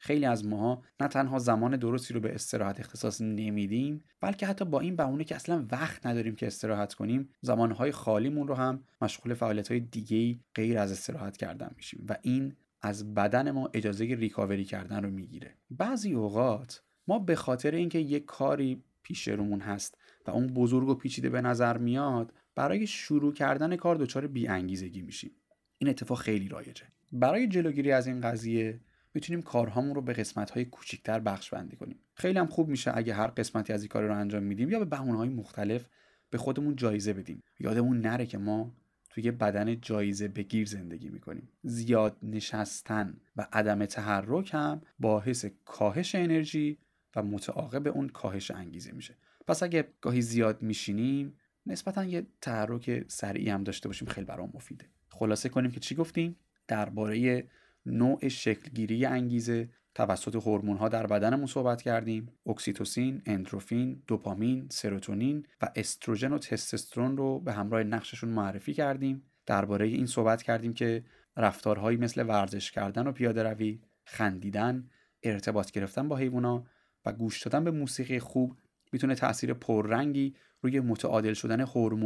خیلی 0.04 0.26
از 0.26 0.46
ماها 0.46 0.84
نه 1.00 1.08
تنها 1.08 1.40
زمان 1.40 1.78
درستی 1.78 2.14
رو 2.14 2.20
به 2.20 2.36
استراحت 2.36 2.80
اختصاص 2.80 3.22
نمیدیم 3.22 4.04
بلکه 4.22 4.48
حتی 4.48 4.66
با 4.66 4.80
این 4.80 4.96
بهونه 4.96 5.24
که 5.24 5.36
اصلا 5.36 5.66
وقت 5.72 6.06
نداریم 6.06 6.36
که 6.36 6.48
استراحت 6.48 6.94
کنیم 6.94 7.30
زمانهای 7.42 7.92
خالیمون 7.92 8.48
رو 8.48 8.56
هم 8.56 8.84
مشغول 9.02 9.34
فعالیت 9.34 9.68
های 9.68 9.80
دیگه 9.80 10.40
غیر 10.56 10.78
از 10.78 10.92
استراحت 10.92 11.38
کردن 11.38 11.72
میشیم 11.76 12.06
و 12.10 12.18
این 12.22 12.56
از 12.82 13.14
بدن 13.14 13.52
ما 13.52 13.70
اجازه 13.74 14.06
ریکاوری 14.06 14.66
کردن 14.66 15.04
رو 15.04 15.10
می‌گیره. 15.10 15.56
بعضی 15.70 16.14
اوقات 16.14 16.82
ما 17.08 17.20
به 17.20 17.36
خاطر 17.36 17.72
اینکه 17.72 18.00
یک 18.00 18.26
کاری 18.26 18.84
پیش 19.04 19.28
رومون 19.28 19.60
هست 19.60 19.98
و 20.28 20.32
اون 20.32 20.48
بزرگ 20.48 20.90
و 20.90 20.96
پیچیده 20.96 21.30
به 21.30 21.42
نظر 21.42 21.78
میاد 21.78 22.34
برای 22.56 22.88
شروع 22.88 23.34
کردن 23.34 23.76
کار 23.76 23.96
دچار 23.96 24.28
بیانگیزگی 24.28 25.02
میشیم. 25.02 25.32
این 25.78 25.89
اتفاق 25.89 26.20
خیلی 26.20 26.47
رایجه. 26.47 26.86
برای 27.12 27.47
جلوگیری 27.47 27.91
از 27.91 28.08
این 28.08 28.22
قضیه 28.22 28.80
می‌تونیم 29.14 29.41
کارهامون 29.41 29.95
رو 29.95 30.01
به 30.01 30.14
قسمت 30.14 30.49
های 30.49 30.66
کوچیکتر 30.66 31.20
بخش 31.20 31.49
بندی 31.49 31.76
کنیم. 31.76 31.99
خیلی 32.14 32.39
هم 32.39 32.47
خوب 32.47 32.70
میشه 32.70 32.97
اگه 32.97 33.14
هر 33.14 33.28
قسمتی 33.28 33.74
از 33.74 33.82
این 33.82 33.89
کار 33.89 34.03
رو 34.03 34.16
انجام 34.18 34.43
میدیم 34.43 34.70
یا 34.70 34.80
به 34.80 34.86
بهونه 34.86 35.18
های 35.18 35.30
مختلف 35.30 35.88
به 36.30 36.38
خودمون 36.38 36.76
جایزه 36.76 37.14
بدیم. 37.14 37.43
یادمون 37.59 38.01
نره 38.01 38.26
که 38.26 38.38
ما 38.38 38.76
توی 39.09 39.32
بدن 39.32 39.82
جایزه 39.82 40.28
بگیر 40.28 40.68
زندگی 40.68 41.09
می‌کنیم. 41.09 41.49
زیاد 41.64 42.18
نشستن 42.24 43.18
و 43.36 43.47
عدم 43.53 43.86
تحرک 43.86 44.53
هم 44.53 44.82
باعث 44.99 45.45
کاهش 45.66 46.16
انرژی 46.16 46.78
و 47.16 47.24
متعاقب 47.24 47.88
اون 47.88 48.09
کاهش 48.09 48.51
انگیزه 48.51 48.91
میشه. 48.91 49.16
پس 49.47 49.64
اگه 49.64 49.88
گاهی 50.01 50.22
زیاد 50.22 50.62
میشینیم 50.62 51.38
نسبتا 51.66 52.05
یه 52.05 52.28
تحرک 52.41 53.05
سریعی 53.07 53.49
هم 53.49 53.64
داشته 53.64 53.89
باشیم 53.89 54.07
خیلی 54.07 54.26
برام 54.26 54.51
مفیده. 54.53 54.86
خلاصه 55.09 55.49
کنیم 55.49 55.72
که 55.72 55.80
چی 55.80 55.95
گفتیم؟ 55.95 56.36
درباره 56.68 57.47
نوع 57.86 58.27
شکلگیری 58.27 59.05
انگیزه. 59.05 59.69
توسط 59.95 60.36
هورمون 60.36 60.77
ها 60.77 60.89
در 60.89 61.07
بدنمون 61.07 61.45
صحبت 61.45 61.82
کردیم. 61.82 62.29
اکسیتوسین، 62.45 63.21
اندروفین، 63.25 64.03
دوپامین، 64.07 64.67
سروتونین 64.71 65.45
و 65.61 65.69
استروژن 65.75 66.34
و 66.34 66.38
تستوسترون 66.38 67.17
رو 67.17 67.39
به 67.39 67.53
همراه 67.53 67.84
نقششون 67.84 68.29
معرفی 68.29 68.73
کردیم. 68.73 69.23
درباره 69.45 69.88
این 69.88 70.05
صحبت 70.05 70.43
کردیم 70.43 70.73
که 70.73 71.03
رفتارهایی 71.38 71.97
مثل 71.97 72.27
ورزش 72.27 72.71
کردن 72.71 73.07
و 73.07 73.11
پیاده 73.11 73.43
روی 73.43 73.82
خندیدن 74.05 74.89
ارتباط 75.23 75.71
گرفتن 75.71 76.07
با 76.07 76.15
حیوونا 76.15 76.65
و 77.05 77.13
گوش 77.13 77.43
دادن 77.43 77.63
به 77.63 77.71
موسیقی 77.71 78.19
خوب 78.19 78.57
می‌تونه 78.91 79.15
تاثیر 79.15 79.53
پررنگی 79.53 80.36
روی 80.61 80.79
متعادل 80.79 81.34
شدن 81.34 81.61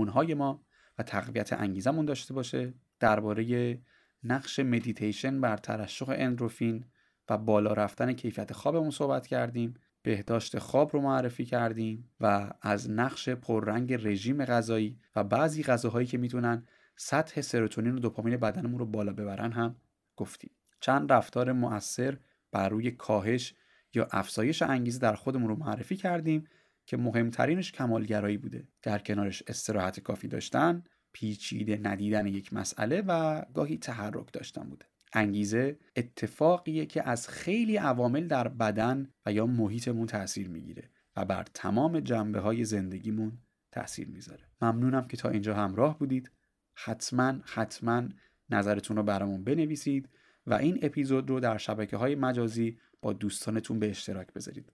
های 0.10 0.34
ما 0.34 0.66
و 0.98 1.04
تقویت 1.04 1.54
انگیزمون 1.54 2.06
داشته 2.06 2.34
باشه. 2.34 2.74
درباره 3.00 3.80
نقش 4.26 4.60
مدیتیشن 4.60 5.42
بر 5.42 5.58
ترشح 5.58 6.06
اندروفین 6.10 6.86
و 7.30 7.38
بالا 7.38 7.74
رفتن 7.74 8.14
کیفیت 8.14 8.54
خوابمون 8.54 8.90
صحبت 8.90 9.28
کردیم 9.28 9.74
بهداشت 10.04 10.60
خواب 10.60 10.94
رو 10.94 11.02
معرفی 11.02 11.46
کردیم 11.46 12.10
و 12.20 12.52
از 12.62 12.90
نقش 12.90 13.30
پررنگ 13.30 13.94
رژیم 13.94 14.46
غذایی 14.46 15.00
و 15.16 15.24
بعضی 15.24 15.64
غذاهایی 15.64 16.08
که 16.08 16.18
می‌تونن 16.18 16.64
سطح 16.96 17.42
سروتونین 17.42 17.96
و 17.96 18.00
دوپامین 18.00 18.38
بدنمون 18.38 18.80
رو 18.80 18.86
بالا 18.86 19.14
ببرن 19.14 19.52
هم 19.52 19.76
گفتیم. 20.16 20.52
چند 20.80 21.12
رفتار 21.12 21.52
مؤثر 21.52 22.18
بر 22.52 22.70
روی 22.70 22.92
کاهش 22.92 23.54
یا 23.94 24.08
افزایش 24.12 24.62
انگیزه 24.62 25.00
در 25.00 25.14
خودمون 25.14 25.50
رو 25.50 25.56
معرفی 25.56 25.96
کردیم 25.96 26.48
که 26.86 26.98
مهمترینش 26.98 27.72
کمالگرایی 27.72 28.38
بوده. 28.38 28.68
در 28.82 29.00
کنارش 29.00 29.44
استراحت 29.48 30.00
کافی 30.00 30.28
داشتن 30.28 30.84
پیچیده 31.16 31.80
ندیدن 31.84 32.28
یک 32.28 32.54
مسئله 32.54 33.02
و 33.08 33.42
گاهی 33.54 33.78
تحرک 33.78 34.34
داشتن 34.34 34.64
بوده. 34.64 34.86
انگیزه 35.14 35.80
اتفاقیه 35.96 36.86
که 36.86 37.10
از 37.10 37.28
خیلی 37.28 37.78
عوامل 37.78 38.28
در 38.28 38.48
بدن 38.48 39.10
و 39.26 39.34
یا 39.34 39.46
محیطمون 39.46 40.08
تاثیر 40.08 40.50
می‌گیره 40.50 40.90
و 41.16 41.26
بر 41.26 41.46
تمام 41.54 42.00
جنبه 42.00 42.40
های 42.40 42.64
زندگیمون 42.64 43.38
تاثیر 43.72 44.08
می‌ذاره. 44.08 44.44
ممنونم 44.62 45.08
که 45.08 45.18
تا 45.18 45.30
اینجا 45.30 45.56
همراه 45.56 46.00
بودید. 46.00 46.32
حتما 46.74 47.34
حتما 47.46 48.04
نظرتون 48.50 48.98
رو 48.98 49.04
برامون 49.04 49.44
بنویسید 49.44 50.10
و 50.48 50.54
این 50.54 50.80
اپیزود 50.82 51.30
رو 51.30 51.40
در 51.40 51.58
شبکه 51.58 51.98
های 51.98 52.16
مجازی 52.16 52.78
با 53.02 53.14
دوستانتون 53.14 53.80
به 53.80 53.90
اشتراک 53.90 54.34
بذارید. 54.34 54.72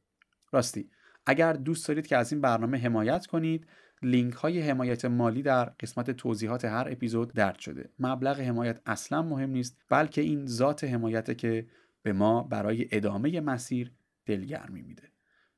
راستی 0.52 0.90
اگر 1.26 1.54
دوست 1.54 1.88
دارید 1.88 2.08
که 2.08 2.18
از 2.18 2.32
این 2.32 2.42
برنامه 2.42 2.78
حمایت 2.78 3.26
کنید 3.26 3.68
لینک 4.04 4.34
های 4.34 4.62
حمایت 4.62 5.06
مالی 5.06 5.42
در 5.42 5.66
قسمت 5.66 6.12
توضیحات 6.12 6.66
هر 6.66 6.88
اپیزود 6.92 7.34
درد 7.34 7.60
شده. 7.60 7.90
مبلغ 8.00 8.40
حمایت 8.40 8.82
اصلا 8.86 9.22
مهم 9.22 9.50
نیست 9.50 9.78
بلکه 9.90 10.22
این 10.22 10.48
ذات 10.48 10.84
حمایت 10.84 11.38
که 11.38 11.68
به 12.02 12.14
ما 12.14 12.44
برای 12.44 12.88
ادامه 12.92 13.42
مسیر 13.42 13.92
دلگرمی 14.26 14.82
میده. 14.82 15.04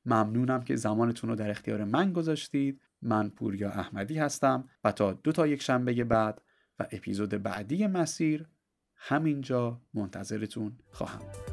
ممنونم 0.05 0.61
که 0.61 0.75
زمانتون 0.75 1.29
رو 1.29 1.35
در 1.35 1.49
اختیار 1.49 1.83
من 1.83 2.13
گذاشتید. 2.13 2.81
من 3.03 3.29
پوریا 3.29 3.69
احمدی 3.69 4.17
هستم 4.17 4.69
و 4.83 4.91
تا 4.91 5.13
دو 5.13 5.31
تا 5.31 5.47
یک 5.47 5.61
شنبه 5.61 6.03
بعد 6.03 6.41
و 6.79 6.87
اپیزود 6.91 7.29
بعدی 7.29 7.87
مسیر 7.87 8.47
همینجا 8.95 9.81
منتظرتون 9.93 10.77
خواهم 10.91 11.52